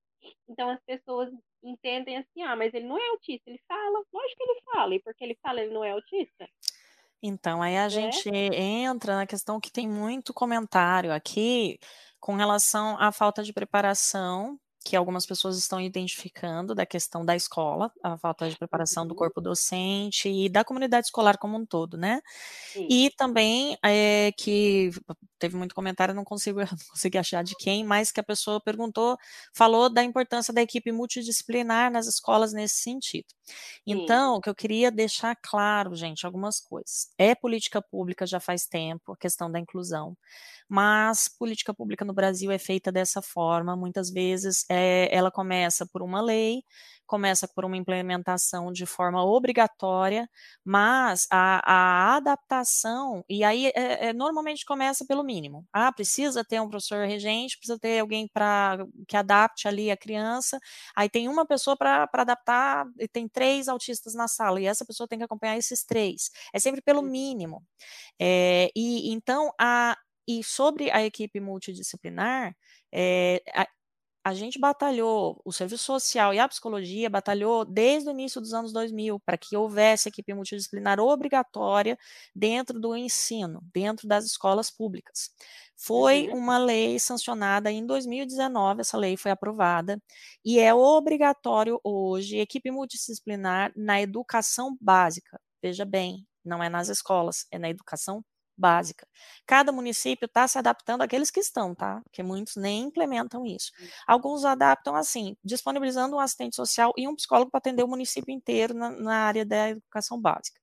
[0.47, 1.29] Então as pessoas
[1.63, 5.01] entendem assim, ah, mas ele não é autista, ele fala, lógico que ele fala, e
[5.01, 6.47] porque ele fala, ele não é autista.
[7.21, 7.89] Então, aí a é?
[7.89, 11.77] gente entra na questão que tem muito comentário aqui
[12.19, 17.91] com relação à falta de preparação que algumas pessoas estão identificando da questão da escola,
[18.01, 19.09] a falta de preparação uhum.
[19.09, 22.21] do corpo docente e da comunidade escolar como um todo, né?
[22.71, 22.87] Sim.
[22.89, 24.91] E também é, que
[25.37, 29.17] teve muito comentário, não consigo, não consegui achar de quem, mas que a pessoa perguntou,
[29.53, 33.27] falou da importância da equipe multidisciplinar nas escolas nesse sentido.
[33.85, 37.09] Então, o que eu queria deixar claro, gente, algumas coisas.
[37.17, 40.15] É política pública já faz tempo, a questão da inclusão
[40.69, 43.75] mas política pública no Brasil é feita dessa forma.
[43.75, 46.63] Muitas vezes é, ela começa por uma lei,
[47.07, 50.29] começa por uma implementação de forma obrigatória,
[50.63, 51.59] mas a,
[52.13, 55.65] a adaptação, e aí é, é, normalmente começa pelo mínimo.
[55.73, 60.59] Ah, precisa ter um professor regente, precisa ter alguém para que adapte ali a criança,
[60.95, 65.07] aí tem uma pessoa para adaptar, e tem três autistas na sala, e essa pessoa
[65.07, 66.29] tem que acompanhar esses três.
[66.53, 67.63] É sempre pelo mínimo.
[68.19, 69.95] É, e então a,
[70.27, 72.55] e sobre a equipe multidisciplinar,
[72.93, 73.41] é,
[74.23, 78.73] a, gente batalhou, o serviço social e a psicologia batalhou desde o início dos anos
[78.73, 81.97] 2000 para que houvesse equipe multidisciplinar obrigatória
[82.35, 85.31] dentro do ensino, dentro das escolas públicas.
[85.75, 86.37] Foi uhum.
[86.37, 90.01] uma lei sancionada em 2019, essa lei foi aprovada,
[90.43, 95.39] e é obrigatório hoje equipe multidisciplinar na educação básica.
[95.61, 98.23] Veja bem, não é nas escolas, é na educação
[98.59, 99.07] básica.
[99.45, 102.01] Cada município está se adaptando àqueles que estão, tá?
[102.03, 103.71] Porque muitos nem implementam isso.
[103.79, 103.87] Hum.
[104.07, 108.73] Alguns adaptam assim, disponibilizando um assistente social e um psicólogo para atender o município inteiro
[108.73, 110.59] na, na área da educação básica,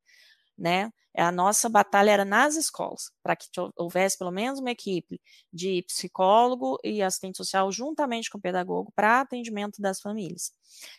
[0.58, 0.90] né?
[1.16, 3.46] A nossa batalha era nas escolas, para que
[3.76, 5.18] houvesse pelo menos uma equipe
[5.50, 10.52] de psicólogo e assistente social juntamente com o pedagogo para atendimento das famílias.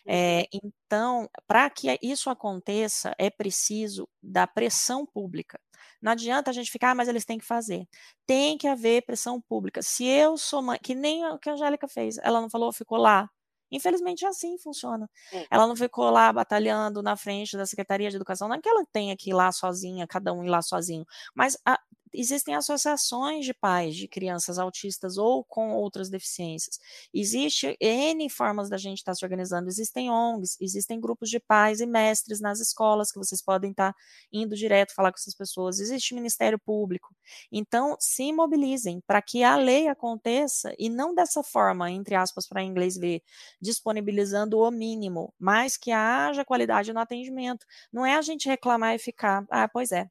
[0.06, 5.60] É, então, para que isso aconteça, é preciso da pressão pública.
[6.02, 7.86] Não adianta a gente ficar, ah, mas eles têm que fazer.
[8.26, 9.82] Tem que haver pressão pública.
[9.82, 12.98] Se eu sou mãe, que nem o que a Angélica fez, ela não falou, ficou
[12.98, 13.28] lá.
[13.70, 15.08] Infelizmente, é assim funciona.
[15.32, 15.46] É.
[15.50, 18.84] Ela não ficou lá batalhando na frente da Secretaria de Educação, não é que ela
[18.92, 21.04] tenha que ir lá sozinha, cada um ir lá sozinho,
[21.34, 21.78] mas a,
[22.12, 26.78] existem associações de pais de crianças autistas ou com outras deficiências.
[27.12, 29.68] Existe N formas da gente estar tá se organizando.
[29.68, 33.98] Existem ONGs, existem grupos de pais e mestres nas escolas que vocês podem estar tá
[34.32, 35.80] indo direto falar com essas pessoas.
[35.80, 37.14] Existe Ministério Público.
[37.52, 42.62] Então, se mobilizem para que a lei aconteça e não dessa forma, entre aspas, para
[42.62, 43.22] inglês ver,
[43.60, 47.66] disponibilizando o mínimo, mas que haja qualidade no atendimento.
[47.92, 50.08] Não é a gente reclamar e ficar, ah, pois é,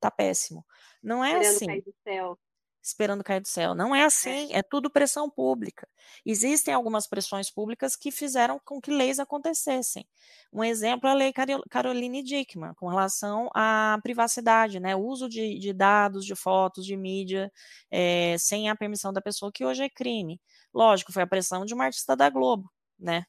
[0.00, 0.64] tá péssimo.
[1.02, 1.66] Não é Esperando assim.
[1.66, 2.38] Cair do céu.
[2.82, 3.74] Esperando cair do céu.
[3.74, 4.58] Não é assim, é.
[4.58, 5.88] é tudo pressão pública.
[6.24, 10.06] Existem algumas pressões públicas que fizeram com que leis acontecessem.
[10.52, 11.32] Um exemplo é a lei
[11.70, 14.94] Caroline Dickman, com relação à privacidade, né?
[14.94, 17.50] O uso de, de dados, de fotos, de mídia,
[17.90, 20.38] é, sem a permissão da pessoa, que hoje é crime.
[20.72, 23.24] Lógico, foi a pressão de uma artista da Globo, né?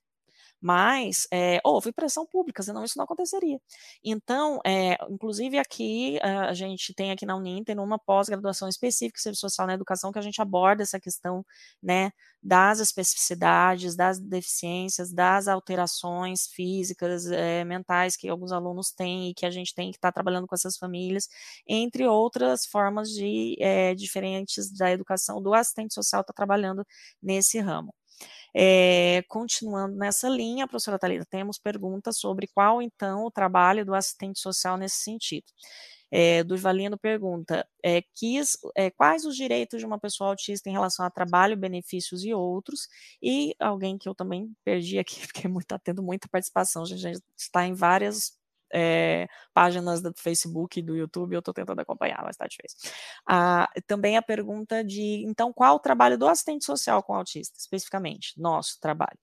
[0.61, 3.59] Mas é, houve pressão pública, senão isso não aconteceria.
[4.03, 9.41] Então, é, inclusive aqui, a gente tem aqui na Uninter uma pós-graduação específica em serviço
[9.41, 11.45] social na educação que a gente aborda essa questão
[11.81, 19.33] né, das especificidades, das deficiências, das alterações físicas, é, mentais que alguns alunos têm e
[19.33, 21.27] que a gente tem que estar tá trabalhando com essas famílias,
[21.67, 23.57] entre outras formas de
[23.95, 26.85] diferentes da educação do assistente social está trabalhando
[27.21, 27.93] nesse ramo.
[28.57, 34.39] É, continuando nessa linha, professora Thalita, temos perguntas sobre qual, então, o trabalho do assistente
[34.39, 35.45] social nesse sentido.
[36.11, 40.73] É, do Valino pergunta: é, quis, é, quais os direitos de uma pessoa autista em
[40.73, 42.87] relação a trabalho, benefícios e outros?
[43.21, 47.65] E alguém que eu também perdi aqui, porque está tendo muita participação, a gente está
[47.67, 48.31] em várias
[48.73, 52.91] é, páginas do Facebook e do YouTube, eu estou tentando acompanhar, mas está difícil.
[53.27, 58.33] Ah, também a pergunta de, então, qual o trabalho do assistente social com autista, especificamente?
[58.37, 59.17] Nosso trabalho.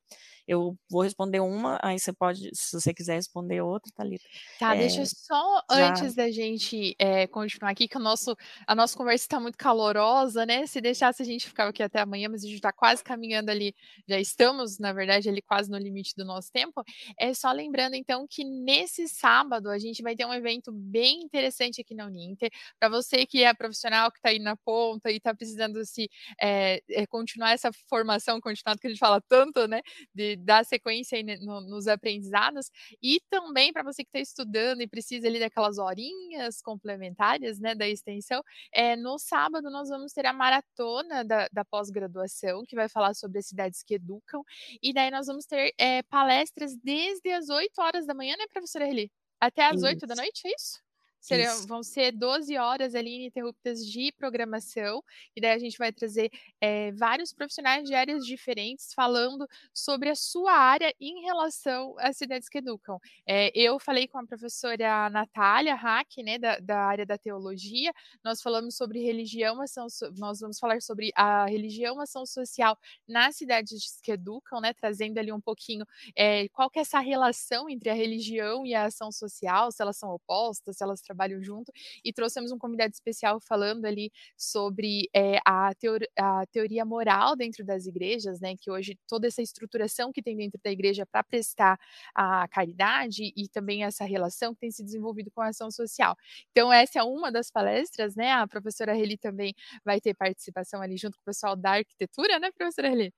[0.47, 4.25] Eu vou responder uma, aí você pode, se você quiser responder outra, Thalita.
[4.59, 5.91] Tá, é, deixa só já...
[5.91, 8.37] antes da gente é, continuar aqui, que o nosso,
[8.67, 10.67] a nossa conversa está muito calorosa, né?
[10.67, 13.75] Se deixasse a gente ficar aqui até amanhã, mas a gente está quase caminhando ali,
[14.09, 16.83] já estamos, na verdade, ali quase no limite do nosso tempo.
[17.19, 21.81] É só lembrando, então, que nesse sábado a gente vai ter um evento bem interessante
[21.81, 22.51] aqui na Uninter.
[22.79, 26.83] Para você que é profissional, que está aí na ponta e está precisando se é,
[27.09, 29.81] continuar essa formação continuada que a gente fala tanto, né?
[30.15, 32.71] De dar sequência aí no, nos aprendizados
[33.03, 37.89] e também para você que está estudando e precisa ali daquelas horinhas complementares, né, da
[37.89, 43.15] extensão, é, no sábado nós vamos ter a maratona da, da pós-graduação, que vai falar
[43.15, 44.43] sobre as cidades que educam,
[44.83, 48.89] e daí nós vamos ter é, palestras desde as 8 horas da manhã, né, professora
[48.89, 49.11] Eli?
[49.41, 49.87] Até as isso.
[49.87, 50.92] 8 da noite, é isso?
[51.23, 55.03] Serão, vão ser 12 horas ali ininterruptas de programação,
[55.37, 60.17] e daí a gente vai trazer é, vários profissionais de áreas diferentes falando sobre a
[60.17, 62.99] sua área em relação às cidades que educam.
[63.25, 67.93] É, eu falei com a professora Natália Hack, né, da, da, área da teologia,
[68.25, 69.87] nós falamos sobre religião, ação,
[70.19, 75.33] nós vamos falar sobre a religião, ação social nas cidades que educam, né, trazendo ali
[75.33, 79.71] um pouquinho é, qual que é essa relação entre a religião e a ação social,
[79.71, 81.73] se elas são opostas, se elas trabalham junto,
[82.05, 85.71] e trouxemos um convidado especial falando ali sobre é, a,
[86.19, 88.55] a teoria moral dentro das igrejas, né?
[88.61, 91.79] Que hoje toda essa estruturação que tem dentro da igreja para prestar
[92.15, 96.17] a caridade e também essa relação que tem se desenvolvido com a ação social.
[96.51, 98.33] Então, essa é uma das palestras, né?
[98.33, 99.55] A professora Reli também
[99.85, 103.13] vai ter participação ali junto com o pessoal da arquitetura, né, professora Reli?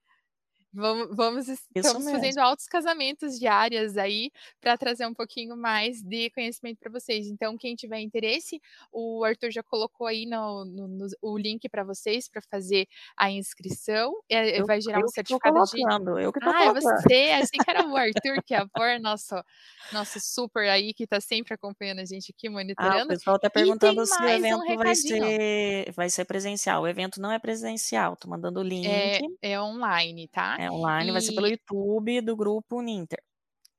[0.75, 6.79] Vamos, vamos estamos fazendo altos casamentos diárias aí para trazer um pouquinho mais de conhecimento
[6.79, 7.27] para vocês.
[7.27, 8.61] Então, quem tiver interesse,
[8.91, 13.31] o Arthur já colocou aí no, no, no o link para vocês para fazer a
[13.31, 14.13] inscrição.
[14.29, 15.81] É, eu, vai gerar um certificado de.
[16.21, 19.35] Eu que tô ah, é você, assim que era o Arthur que é por nosso,
[19.93, 22.99] nosso super aí que está sempre acompanhando a gente aqui, monitorando.
[22.99, 26.83] Ah, o pessoal está perguntando se o evento um vai, ser, vai ser presencial.
[26.83, 28.87] O evento não é presencial, tô mandando o é, link.
[29.41, 30.57] É, é online, tá?
[30.59, 33.21] É é online, vai ser pelo YouTube do grupo Ninter.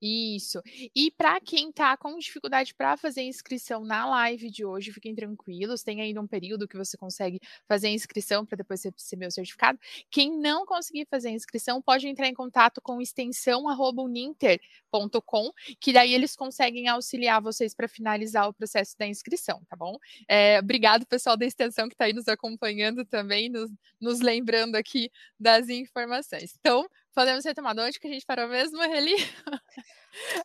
[0.01, 0.61] Isso.
[0.95, 5.83] E para quem está com dificuldade para fazer inscrição na live de hoje, fiquem tranquilos,
[5.83, 9.79] tem ainda um período que você consegue fazer a inscrição para depois receber o certificado.
[10.11, 16.37] Quem não conseguir fazer a inscrição pode entrar em contato com extensão@uninter.com, que daí eles
[16.37, 19.97] conseguem auxiliar vocês para finalizar o processo da inscrição, tá bom?
[20.29, 23.71] É, obrigado pessoal da extensão que está aí nos acompanhando também, nos,
[24.01, 26.55] nos lembrando aqui das informações.
[26.61, 26.87] Então,
[27.17, 29.14] Podemos retomar de onde que a gente parou mesmo, Reli?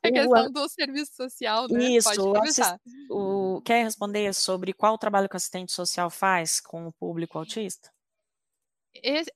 [0.01, 1.83] a questão do serviço social, né?
[1.83, 2.79] Isso, assist...
[3.09, 3.61] o...
[3.65, 7.91] quer responder sobre qual trabalho que o assistente social faz com o público autista?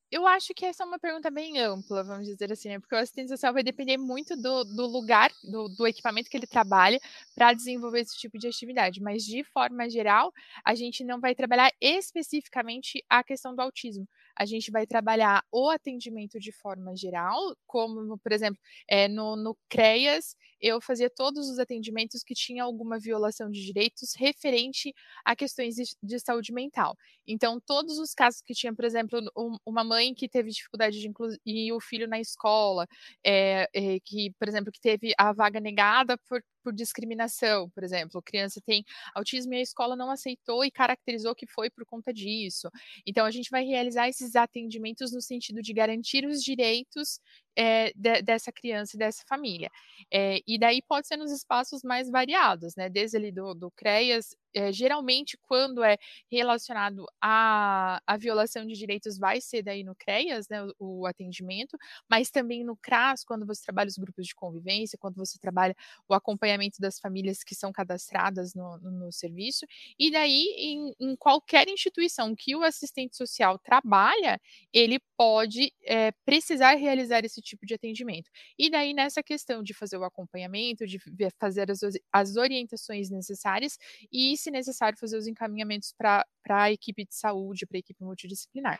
[0.09, 2.79] Eu acho que essa é uma pergunta bem ampla, vamos dizer assim, né?
[2.79, 6.47] Porque o assistente social vai depender muito do, do lugar, do, do, equipamento que ele
[6.47, 7.01] trabalha
[7.33, 9.01] para desenvolver esse tipo de atividade.
[9.01, 10.31] Mas, de forma geral,
[10.63, 14.07] a gente não vai trabalhar especificamente a questão do autismo.
[14.35, 19.57] A gente vai trabalhar o atendimento de forma geral, como, por exemplo, é, no, no
[19.69, 24.93] CREAS, eu fazia todos os atendimentos que tinham alguma violação de direitos referente
[25.23, 26.97] a questões de, de saúde mental.
[27.27, 31.07] Então, todos os casos que tinha, por exemplo, um, uma mãe que teve dificuldade de
[31.07, 32.87] incluir o filho na escola,
[33.23, 38.21] é, é, que, por exemplo, que teve a vaga negada por, por discriminação, por exemplo,
[38.21, 38.83] criança tem
[39.13, 42.69] autismo e a escola não aceitou e caracterizou que foi por conta disso.
[43.05, 47.19] Então, a gente vai realizar esses atendimentos no sentido de garantir os direitos
[47.55, 49.69] é, de, dessa criança e dessa família.
[50.11, 52.89] É, e daí pode ser nos espaços mais variados, né?
[52.89, 55.97] Desde ali do, do CREAS, é, geralmente quando é
[56.31, 60.63] relacionado à, à violação de direitos, vai ser daí no CREAS, né?
[60.79, 61.77] O, o, atendimento,
[62.09, 65.75] mas também no CRAS, quando você trabalha os grupos de convivência, quando você trabalha
[66.07, 69.65] o acompanhamento das famílias que são cadastradas no, no, no serviço,
[69.99, 74.39] e daí em, em, qualquer instituição que o assistente social trabalha,
[74.71, 78.29] ele pode é, precisar realizar esse tipo de atendimento.
[78.57, 80.97] E daí, nessa questão de fazer o acompanhamento, de
[81.39, 81.79] fazer as,
[82.11, 83.77] as orientações necessárias
[84.11, 88.79] e, se necessário, fazer os encaminhamentos para a equipe de saúde, para a equipe multidisciplinar.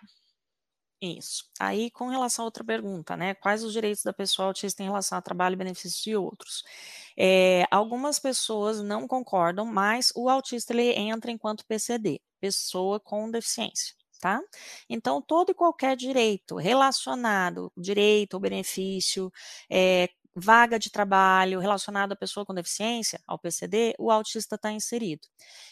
[1.01, 1.43] Isso.
[1.59, 3.33] Aí, com relação a outra pergunta, né?
[3.35, 6.63] Quais os direitos da pessoa autista em relação a trabalho, benefícios e outros?
[7.17, 13.93] É, algumas pessoas não concordam, mas o autista ele entra enquanto PCD, pessoa com deficiência
[14.25, 14.41] tá?
[14.89, 19.31] Então, todo e qualquer direito relacionado, direito ou benefício,
[19.69, 25.27] é, vaga de trabalho relacionada à pessoa com deficiência, ao PCD, o autista está inserido.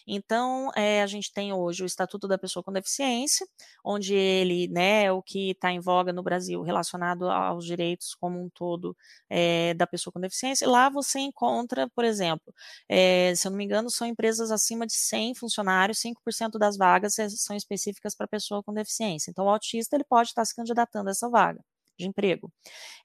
[0.08, 3.46] Então, é, a gente tem hoje o Estatuto da Pessoa com Deficiência,
[3.84, 8.50] onde ele, né, o que está em voga no Brasil relacionado aos direitos como um
[8.50, 8.96] todo
[9.30, 10.70] é, da pessoa com deficiência.
[10.70, 12.54] Lá você encontra, por exemplo,
[12.88, 17.16] é, se eu não me engano, são empresas acima de 100 funcionários, 5% das vagas
[17.38, 19.32] são específicas para pessoa com deficiência.
[19.32, 21.62] Então, o autista ele pode estar tá se candidatando a essa vaga
[22.04, 22.52] de emprego.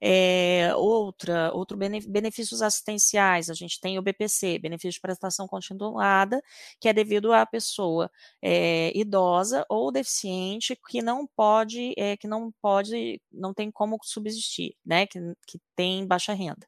[0.00, 6.40] É, outra, outro benefícios assistenciais, a gente tem o BPC, benefício de prestação continuada,
[6.80, 8.10] que é devido à pessoa
[8.42, 14.76] é, idosa ou deficiente que não pode, é, que não pode, não tem como subsistir,
[14.84, 16.66] né, que, que tem baixa renda.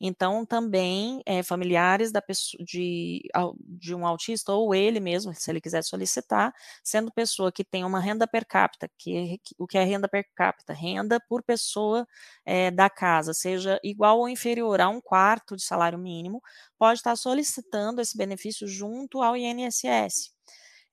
[0.00, 3.22] Então, também é, familiares da pessoa, de,
[3.60, 8.00] de um autista, ou ele mesmo, se ele quiser solicitar, sendo pessoa que tem uma
[8.00, 10.72] renda per capita, que, o que é renda per capita?
[10.72, 12.06] Renda por pessoa
[12.46, 16.42] é, da casa, seja igual ou inferior a um quarto de salário mínimo,
[16.78, 20.34] pode estar solicitando esse benefício junto ao INSS.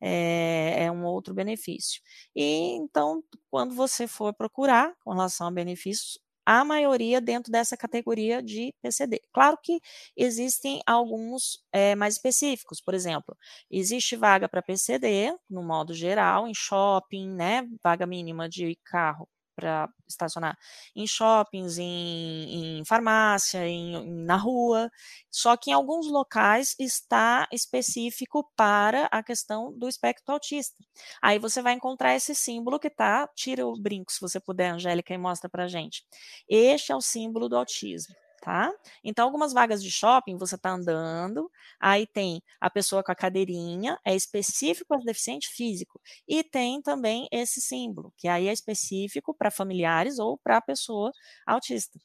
[0.05, 2.01] É, é, um outro benefício.
[2.35, 8.41] E então, quando você for procurar com relação a benefícios, a maioria dentro dessa categoria
[8.41, 9.21] de PCD.
[9.33, 9.79] Claro que
[10.17, 13.35] existem alguns é, mais específicos, por exemplo,
[13.71, 19.89] existe vaga para PCD, no modo geral, em shopping, né, vaga mínima de carro para
[20.07, 20.57] estacionar
[20.95, 24.89] em shoppings, em, em farmácia, em, na rua.
[25.29, 30.83] Só que em alguns locais está específico para a questão do espectro autista.
[31.21, 35.13] Aí você vai encontrar esse símbolo que tá, tira o brinco se você puder, Angélica,
[35.13, 36.05] e mostra para gente.
[36.47, 38.71] Este é o símbolo do autismo tá?
[39.03, 43.97] Então, algumas vagas de shopping, você está andando, aí tem a pessoa com a cadeirinha,
[44.05, 49.49] é específico para deficiente físico, e tem também esse símbolo, que aí é específico para
[49.51, 51.11] familiares ou para pessoa
[51.47, 51.97] autista.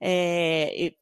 [0.00, 0.92] É,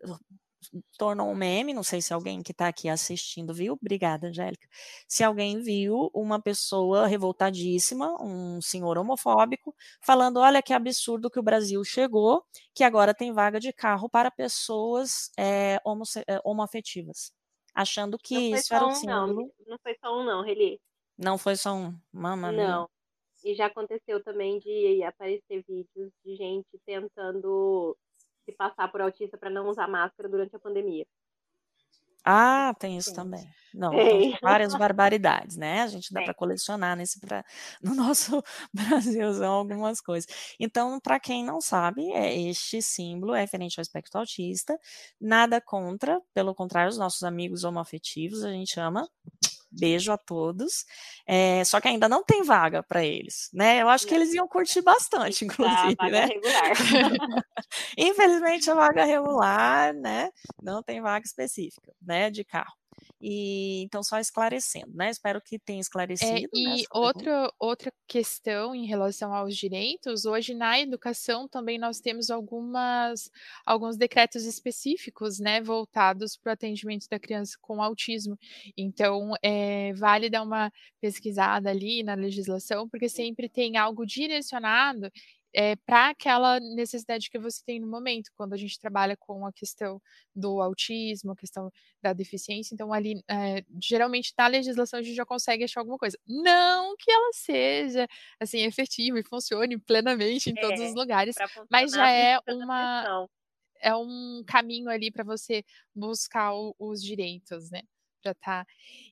[0.99, 4.67] tornou um meme, não sei se alguém que está aqui assistindo viu, obrigada, Angélica.
[5.07, 11.43] Se alguém viu uma pessoa revoltadíssima, um senhor homofóbico, falando: olha que absurdo que o
[11.43, 12.45] Brasil chegou,
[12.75, 17.33] que agora tem vaga de carro para pessoas é, homo, é, homoafetivas.
[17.75, 19.35] Achando que isso era o um, símbolo.
[19.35, 19.51] Não.
[19.67, 20.81] não foi só um, não, Reli.
[21.19, 22.89] Não foi só um, mama Não.
[23.45, 27.95] E já aconteceu também de aparecer vídeos de gente tentando
[28.45, 31.07] se passar por autista para não usar máscara durante a pandemia.
[32.27, 33.47] Ah, tem isso também.
[33.75, 35.83] Não, então, várias barbaridades, né?
[35.83, 37.45] A gente dá para colecionar nesse pra,
[37.83, 38.43] no nosso
[38.73, 40.27] Brasilzão algumas coisas.
[40.59, 44.79] Então, para quem não sabe, é este símbolo é referente ao espectro autista.
[45.21, 49.07] Nada contra, pelo contrário, os nossos amigos homoafetivos, a gente ama
[49.79, 50.85] Beijo a todos.
[51.27, 53.81] É, só que ainda não tem vaga para eles, né?
[53.81, 56.27] Eu acho que eles iam curtir bastante, inclusive, a vaga né?
[56.27, 56.73] regular.
[57.99, 60.31] Infelizmente a vaga regular, né?
[60.63, 62.31] Não tem vaga específica, né?
[62.31, 62.73] De carro.
[63.21, 65.11] E então só esclarecendo, né?
[65.11, 66.33] Espero que tenha esclarecido.
[66.33, 72.31] É, e outra, outra questão em relação aos direitos, hoje na educação também nós temos
[72.31, 73.31] algumas
[73.65, 78.39] alguns decretos específicos, né, voltados para o atendimento da criança com autismo.
[78.77, 80.71] Então, é, vale dar uma
[81.01, 85.11] pesquisada ali na legislação, porque sempre tem algo direcionado
[85.55, 89.53] é, para aquela necessidade que você tem no momento, quando a gente trabalha com a
[89.53, 90.03] questão
[90.35, 91.71] do autismo, a questão
[92.03, 92.75] da deficiência.
[92.75, 96.19] Então, ali, é, geralmente, na legislação, a gente já consegue achar alguma coisa.
[96.27, 98.09] Não que ela seja,
[98.41, 101.37] assim, efetiva e funcione plenamente em é, todos os lugares,
[101.71, 103.27] mas já é uma.
[103.81, 105.63] É um caminho ali para você
[105.95, 107.83] buscar o, os direitos, né?
[108.33, 108.65] tá.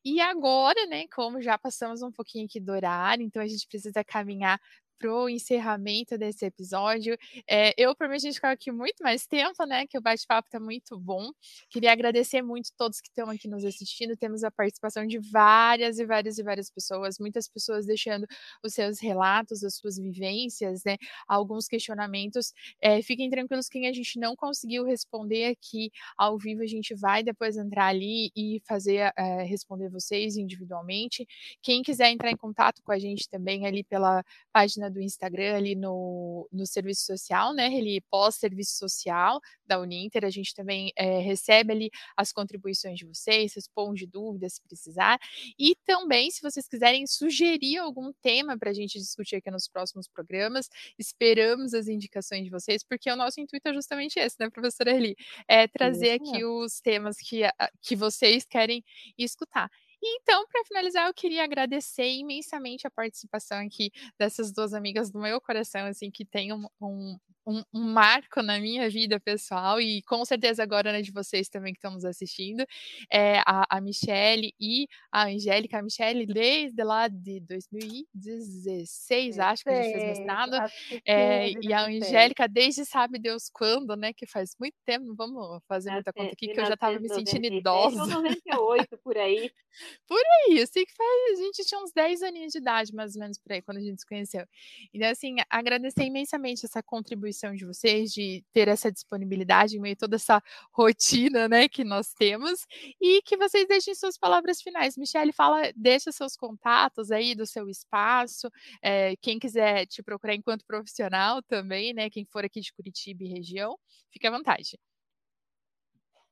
[0.05, 4.03] E agora, né, como já passamos um pouquinho aqui do horário, então a gente precisa
[4.05, 4.59] caminhar
[5.03, 7.19] para o encerramento desse episódio.
[7.49, 9.85] É, eu, a gente ficar aqui muito mais tempo, né?
[9.85, 11.31] Que o bate-papo está muito bom.
[11.69, 14.17] Queria agradecer muito todos que estão aqui nos assistindo.
[14.17, 18.27] Temos a participação de várias e várias e várias pessoas, muitas pessoas deixando
[18.63, 20.97] os seus relatos, as suas vivências, né?
[21.27, 22.53] Alguns questionamentos.
[22.81, 27.25] É, fiquem tranquilos quem a gente não conseguiu responder aqui ao vivo, a gente vai
[27.25, 31.27] depois entrar ali e fazer é, responder vocês individualmente.
[31.61, 35.75] Quem quiser entrar em contato com a gente também ali pela página do Instagram, ali
[35.75, 37.73] no, no serviço social, né?
[37.73, 43.55] Ele pós-serviço social da Uninter, a gente também é, recebe ali as contribuições de vocês,
[43.55, 45.19] responde dúvidas se precisar.
[45.59, 50.07] E também, se vocês quiserem sugerir algum tema para a gente discutir aqui nos próximos
[50.07, 54.93] programas, esperamos as indicações de vocês, porque o nosso intuito é justamente esse, né, professora
[54.93, 55.17] Eli?
[55.49, 57.43] É trazer Isso, aqui os temas que,
[57.81, 58.85] que vocês querem
[59.17, 59.71] escutar.
[60.03, 65.41] Então, para finalizar, eu queria agradecer imensamente a participação aqui dessas duas amigas do meu
[65.41, 67.17] coração, assim, que tem um, um,
[67.47, 71.73] um, um, marco na minha vida pessoal e com certeza agora né, de vocês também
[71.73, 72.65] que estão nos assistindo,
[73.11, 75.79] é, a, a Michelle e a Angélica.
[75.79, 80.57] A Michelle, desde lá de 2016, acho que a gente fez mestrado,
[81.05, 85.63] é, e a Angélica, desde sabe Deus quando, né, que faz muito tempo, não vamos
[85.67, 88.07] fazer muita conta aqui, que eu já estava me sentindo idosa.
[88.07, 89.51] 98, por aí.
[90.07, 93.15] Por aí, eu sei que faz, a gente tinha uns 10 aninhos de idade, mais
[93.15, 94.47] ou menos, por aí, quando a gente se conheceu.
[94.93, 99.95] Então, assim, agradecer imensamente essa contribuição contribuição de vocês, de ter essa disponibilidade em meio
[99.95, 100.43] a toda essa
[100.73, 102.67] rotina, né, que nós temos,
[103.01, 104.97] e que vocês deixem suas palavras finais.
[104.97, 108.49] Michele, fala, deixa seus contatos aí do seu espaço,
[108.83, 113.29] é, quem quiser te procurar enquanto profissional também, né, quem for aqui de Curitiba e
[113.29, 113.79] região,
[114.11, 114.79] fique à vontade.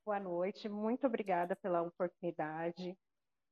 [0.04, 2.96] Boa noite, muito obrigada pela oportunidade.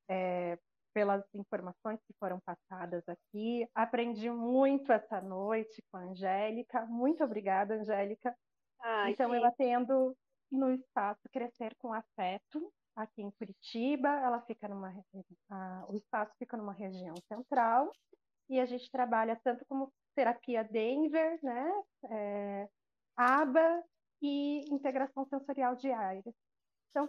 [0.08, 0.58] É,
[0.92, 3.66] pelas informações que foram passadas aqui.
[3.74, 6.86] Aprendi muito essa noite com a Angélica.
[6.86, 8.36] Muito obrigada, Angélica.
[8.80, 10.16] Ai, então, eu atendo
[10.50, 14.08] no espaço Crescer com Afeto, aqui em Curitiba.
[14.08, 14.92] Ela fica numa,
[15.50, 17.90] a, o espaço fica numa região central
[18.48, 22.68] e a gente trabalha tanto como terapia Denver, né, é,
[23.16, 23.84] ABA
[24.20, 26.24] e integração sensorial diária.
[26.90, 27.08] Então,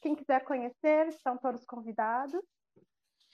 [0.00, 2.42] quem quiser conhecer, estão todos convidados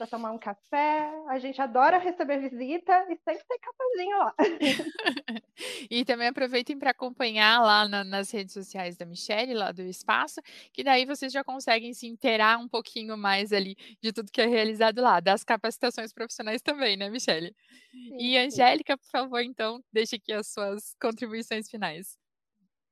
[0.03, 1.09] para tomar um café.
[1.29, 4.35] A gente adora receber visita e sempre tem cafezinho lá.
[5.89, 10.41] e também aproveitem para acompanhar lá na, nas redes sociais da Michelle, lá do espaço,
[10.73, 14.47] que daí vocês já conseguem se inteirar um pouquinho mais ali de tudo que é
[14.47, 17.55] realizado lá, das capacitações profissionais também, né, Michelle?
[17.93, 22.19] Sim, e Angélica, por favor, então, deixe aqui as suas contribuições finais.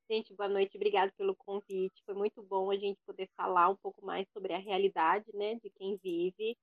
[0.08, 2.02] Gente, boa noite, obrigada pelo convite.
[2.04, 5.70] Foi muito bom a gente poder falar um pouco mais sobre a realidade, né, de
[5.70, 6.56] quem vive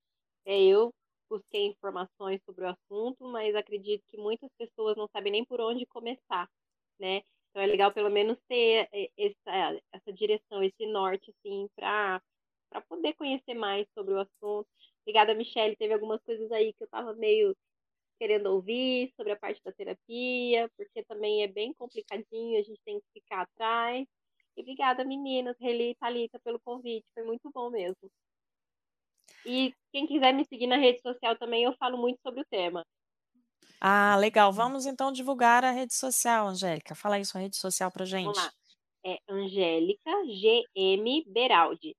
[0.48, 0.94] é, eu
[1.30, 5.86] busquei informações sobre o assunto, mas acredito que muitas pessoas não sabem nem por onde
[5.88, 6.50] começar,
[7.00, 7.22] né?
[7.52, 12.22] Então é legal pelo menos ter é, essa, essa direção, esse norte, assim, para
[12.70, 14.68] para poder conhecer mais sobre o assunto.
[15.04, 15.76] Obrigada, Michelle.
[15.78, 17.56] Teve algumas coisas aí que eu estava meio
[18.20, 23.00] querendo ouvir sobre a parte da terapia, porque também é bem complicadinho, a gente tem
[23.00, 24.08] que ficar atrás.
[24.58, 28.10] E obrigada, meninas, Reli e Thalita, pelo convite, foi muito bom mesmo.
[29.48, 32.84] E quem quiser me seguir na rede social também, eu falo muito sobre o tema.
[33.80, 34.52] Ah, legal.
[34.52, 36.96] Vamos então divulgar a rede social, Angélica.
[36.96, 38.26] Fala aí sua rede social pra gente.
[38.26, 38.52] Vamos lá.
[39.06, 41.96] É Angélica GM Beraldi.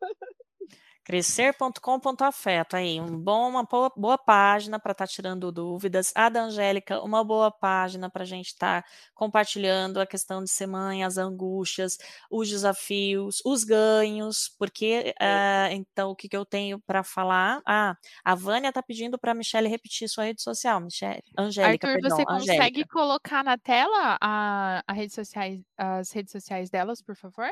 [1.05, 6.10] Crescer.com.afeto aí, um bom, uma boa, boa página para estar tá tirando dúvidas.
[6.14, 10.51] A da Angélica, uma boa página para a gente estar tá compartilhando a questão de
[10.51, 11.98] ser mãe, as angústias,
[12.31, 17.60] os desafios, os ganhos, porque uh, então o que, que eu tenho para falar?
[17.66, 17.94] Ah,
[18.24, 21.22] a Vânia está pedindo para a Michelle repetir sua rede social, Michelle.
[21.36, 22.93] Angélica, Arthur, perdão, você consegue Angélica.
[22.93, 27.51] colocar na tela a, a rede sociais, as redes sociais delas, por favor?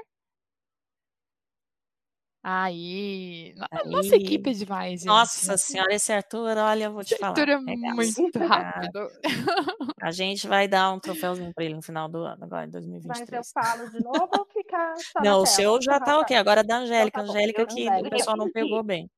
[2.44, 5.06] Aí, a nossa equipe é demais, gente.
[5.06, 7.38] Nossa senhora, esse Arthur, olha, eu vou te esse falar.
[7.38, 9.08] Arthur é muito rápido.
[10.02, 13.30] A gente vai dar um troféuzinho para ele no final do ano, agora em 2023.
[13.30, 16.36] Mas eu falo de novo ou ficar só Não, o seu já tá ok.
[16.36, 17.20] Agora é da Angélica.
[17.20, 19.08] Então, tá Angélica que o pessoal não pegou bem.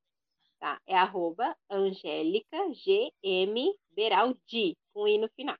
[0.59, 0.79] tá?
[0.85, 5.55] É arroba Angélica GM Beraldi, com I no final.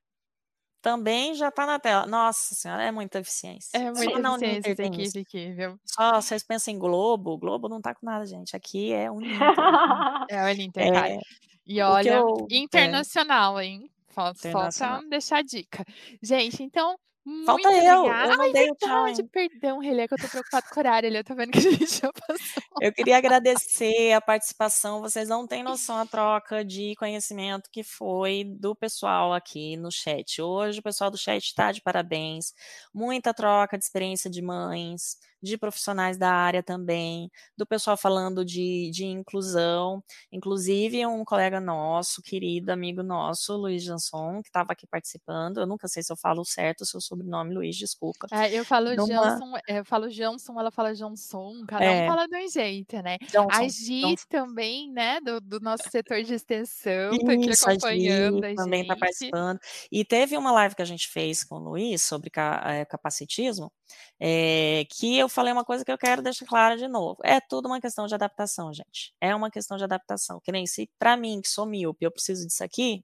[0.86, 2.06] Também já está na tela.
[2.06, 3.76] Nossa senhora, é muita eficiência.
[3.76, 5.80] É muita Só eficiência essa equipe aqui, viu?
[5.84, 8.56] Só vocês pensam em Globo, Globo não tá com nada, gente.
[8.56, 9.18] Aqui é um
[10.30, 11.20] É o Uninter, é,
[11.66, 12.56] E olha, eu, é.
[12.56, 13.66] internacional, é.
[13.66, 13.90] hein?
[14.14, 14.72] Só, internacional.
[14.72, 15.84] só pra deixar a dica.
[16.22, 16.96] Gente, então,
[17.46, 18.32] Falta Muito eu, obrigada.
[18.34, 19.12] eu mandei o tchau.
[19.12, 21.58] de perdão, Relê, que eu tô preocupado com o horário, Relê, eu tô vendo que
[21.58, 22.64] a gente já passou.
[22.80, 28.44] Eu queria agradecer a participação, vocês não têm noção a troca de conhecimento que foi
[28.44, 30.42] do pessoal aqui no chat.
[30.42, 32.54] Hoje o pessoal do chat está de parabéns,
[32.94, 38.90] muita troca de experiência de mães, de profissionais da área também, do pessoal falando de,
[38.92, 45.60] de inclusão, inclusive um colega nosso, querido amigo nosso, Luiz Janson, que estava aqui participando,
[45.60, 48.28] eu nunca sei se eu falo certo o seu sobrenome, Luiz, desculpa.
[48.32, 49.08] É, eu falo Numa...
[49.08, 52.04] Jansson, eu falo Jansson, ela fala Johnson, cada é.
[52.04, 53.18] um fala de um jeito, né?
[53.32, 58.44] Johnson, a Gi também, né, do, do, nosso setor de extensão, Isso, tá aqui acompanhando
[58.44, 59.60] a, Gi, a também está participando.
[59.92, 63.72] E teve uma live que a gente fez com o Luiz sobre eh, capacitismo,
[64.20, 67.18] é, que eu falei uma coisa que eu quero deixar clara de novo.
[67.24, 69.14] É tudo uma questão de adaptação, gente.
[69.22, 70.40] É uma questão de adaptação.
[70.44, 73.04] Que nem se para mim, que sou míope, eu preciso disso aqui?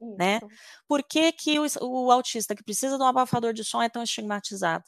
[0.00, 0.16] Isso.
[0.16, 0.40] né?
[0.88, 4.02] Por que, que o, o, autista que precisa de um abafador de som é tão
[4.02, 4.84] estigmatizado?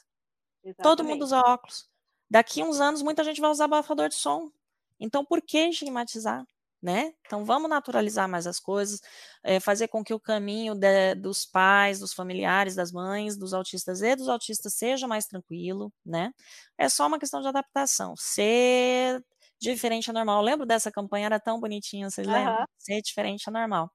[0.63, 0.83] Exatamente.
[0.83, 1.89] Todo mundo usa óculos.
[2.29, 4.51] Daqui uns anos, muita gente vai usar abafador de som.
[4.99, 6.45] Então, por que estigmatizar?
[6.81, 7.13] né?
[7.25, 9.01] Então vamos naturalizar mais as coisas,
[9.43, 14.01] é, fazer com que o caminho de, dos pais, dos familiares, das mães, dos autistas
[14.01, 16.31] e dos autistas seja mais tranquilo, né?
[16.77, 18.15] É só uma questão de adaptação.
[18.17, 19.23] Ser
[19.59, 20.39] diferente é normal.
[20.39, 22.33] Eu lembro dessa campanha, era tão bonitinha, vocês uhum.
[22.33, 22.65] lembram?
[22.77, 23.91] Ser diferente é normal.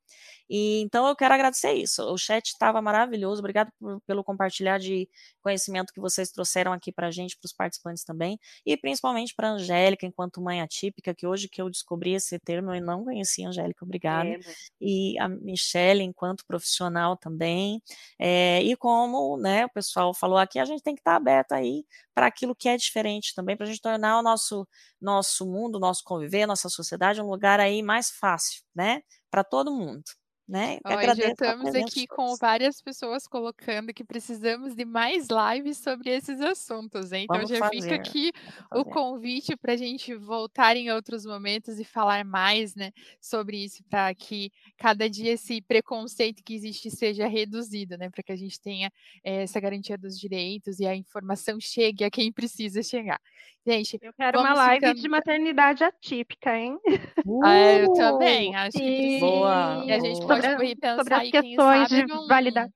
[0.48, 2.02] E então eu quero agradecer isso.
[2.02, 3.40] O chat estava maravilhoso.
[3.40, 5.08] Obrigado por, pelo compartilhar de
[5.40, 9.48] conhecimento que vocês trouxeram aqui para a gente, para os participantes também, e principalmente para
[9.48, 13.48] a Angélica, enquanto mãe atípica, que hoje que eu descobri esse termo, eu não conhecia,
[13.48, 14.28] Angélica, obrigada.
[14.28, 14.38] É,
[14.80, 17.82] e a Michelle, enquanto profissional também.
[18.18, 21.52] É, e como né, o pessoal falou aqui, a gente tem que estar tá aberto
[21.52, 21.84] aí
[22.14, 24.66] para aquilo que é diferente também, para a gente tornar o nosso,
[25.00, 29.02] nosso mundo, nosso conviver, nossa sociedade um lugar aí mais fácil, né?
[29.30, 30.02] Para todo mundo
[30.46, 30.78] né?
[30.84, 36.40] Olha, já estamos aqui com várias pessoas colocando que precisamos de mais lives sobre esses
[36.40, 37.24] assuntos, hein?
[37.24, 37.80] Então Vamos já fazer.
[37.80, 38.30] fica aqui
[38.72, 43.82] o convite para a gente voltar em outros momentos e falar mais, né, sobre isso,
[43.88, 48.10] para que cada dia esse preconceito que existe seja reduzido, né?
[48.10, 48.92] Para que a gente tenha
[49.22, 53.20] é, essa garantia dos direitos e a informação chegue a quem precisa chegar.
[53.66, 55.00] Gente, eu quero uma live ficando...
[55.00, 56.78] de maternidade atípica, hein?
[57.24, 59.82] Uh, ah, eu também, acho que boa.
[59.86, 62.72] E a gente pode sobre, repensar sobre as questões de validação,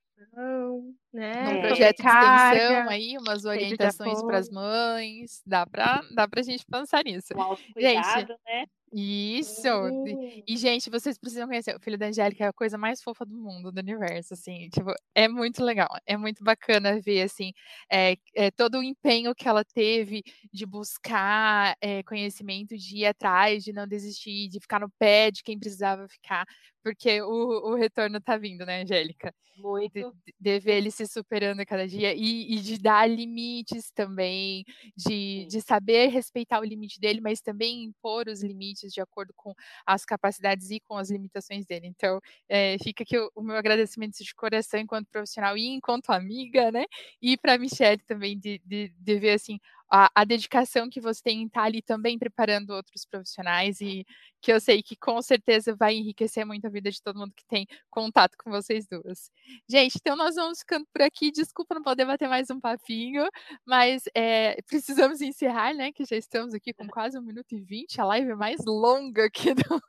[1.13, 1.53] né?
[1.53, 6.65] Num projeto de extensão aí, umas orientações para as mães, dá para dá pra gente
[6.67, 7.29] pensar nisso.
[7.37, 8.67] Um gente, né?
[8.93, 9.69] Isso!
[9.69, 10.43] Uhum.
[10.47, 11.77] E, gente, vocês precisam conhecer.
[11.77, 14.69] O filho da Angélica é a coisa mais fofa do mundo, do universo, assim.
[14.71, 15.89] Tipo, é muito legal.
[16.07, 17.53] É muito bacana ver, assim,
[17.93, 20.23] é, é todo o empenho que ela teve
[20.53, 25.43] de buscar é, conhecimento, de ir atrás, de não desistir, de ficar no pé de
[25.43, 26.47] quem precisava ficar,
[26.89, 29.35] porque o, o retorno tá vindo, né, Angélica?
[29.59, 29.93] Muito.
[30.25, 34.65] De, de ver ele se superando a cada dia e, e de dar limites também,
[34.97, 39.53] de, de saber respeitar o limite dele, mas também impor os limites de acordo com
[39.85, 41.89] as capacidades e com as limitações dele.
[41.89, 46.73] Então, é, fica aqui o, o, meu agradecimento de coração enquanto profissional e enquanto amiga,
[46.73, 46.87] né?
[47.21, 49.59] E para a Michelle também de, de, de ver assim
[49.91, 54.07] a, a, dedicação que você tem em estar ali também preparando outros profissionais e
[54.41, 57.45] que eu sei que com certeza vai enriquecer muito a vida de todo mundo que
[57.47, 59.31] tem contato com vocês duas.
[59.69, 61.31] Gente, então nós vamos ficando por aqui.
[61.31, 63.29] Desculpa não poder bater mais um papinho,
[63.65, 65.91] mas é, precisamos encerrar, né?
[65.93, 69.55] Que já estamos aqui com quase um minuto e vinte, a live mais longa aqui
[69.55, 69.83] do,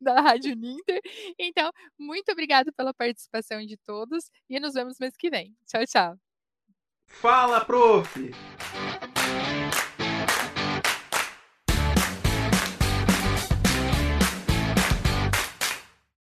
[0.00, 1.00] da Rádio Ninter.
[1.38, 5.54] Então, muito obrigada pela participação de todos e nos vemos mês que vem.
[5.66, 6.16] Tchau, tchau.
[7.06, 8.30] Fala, prof!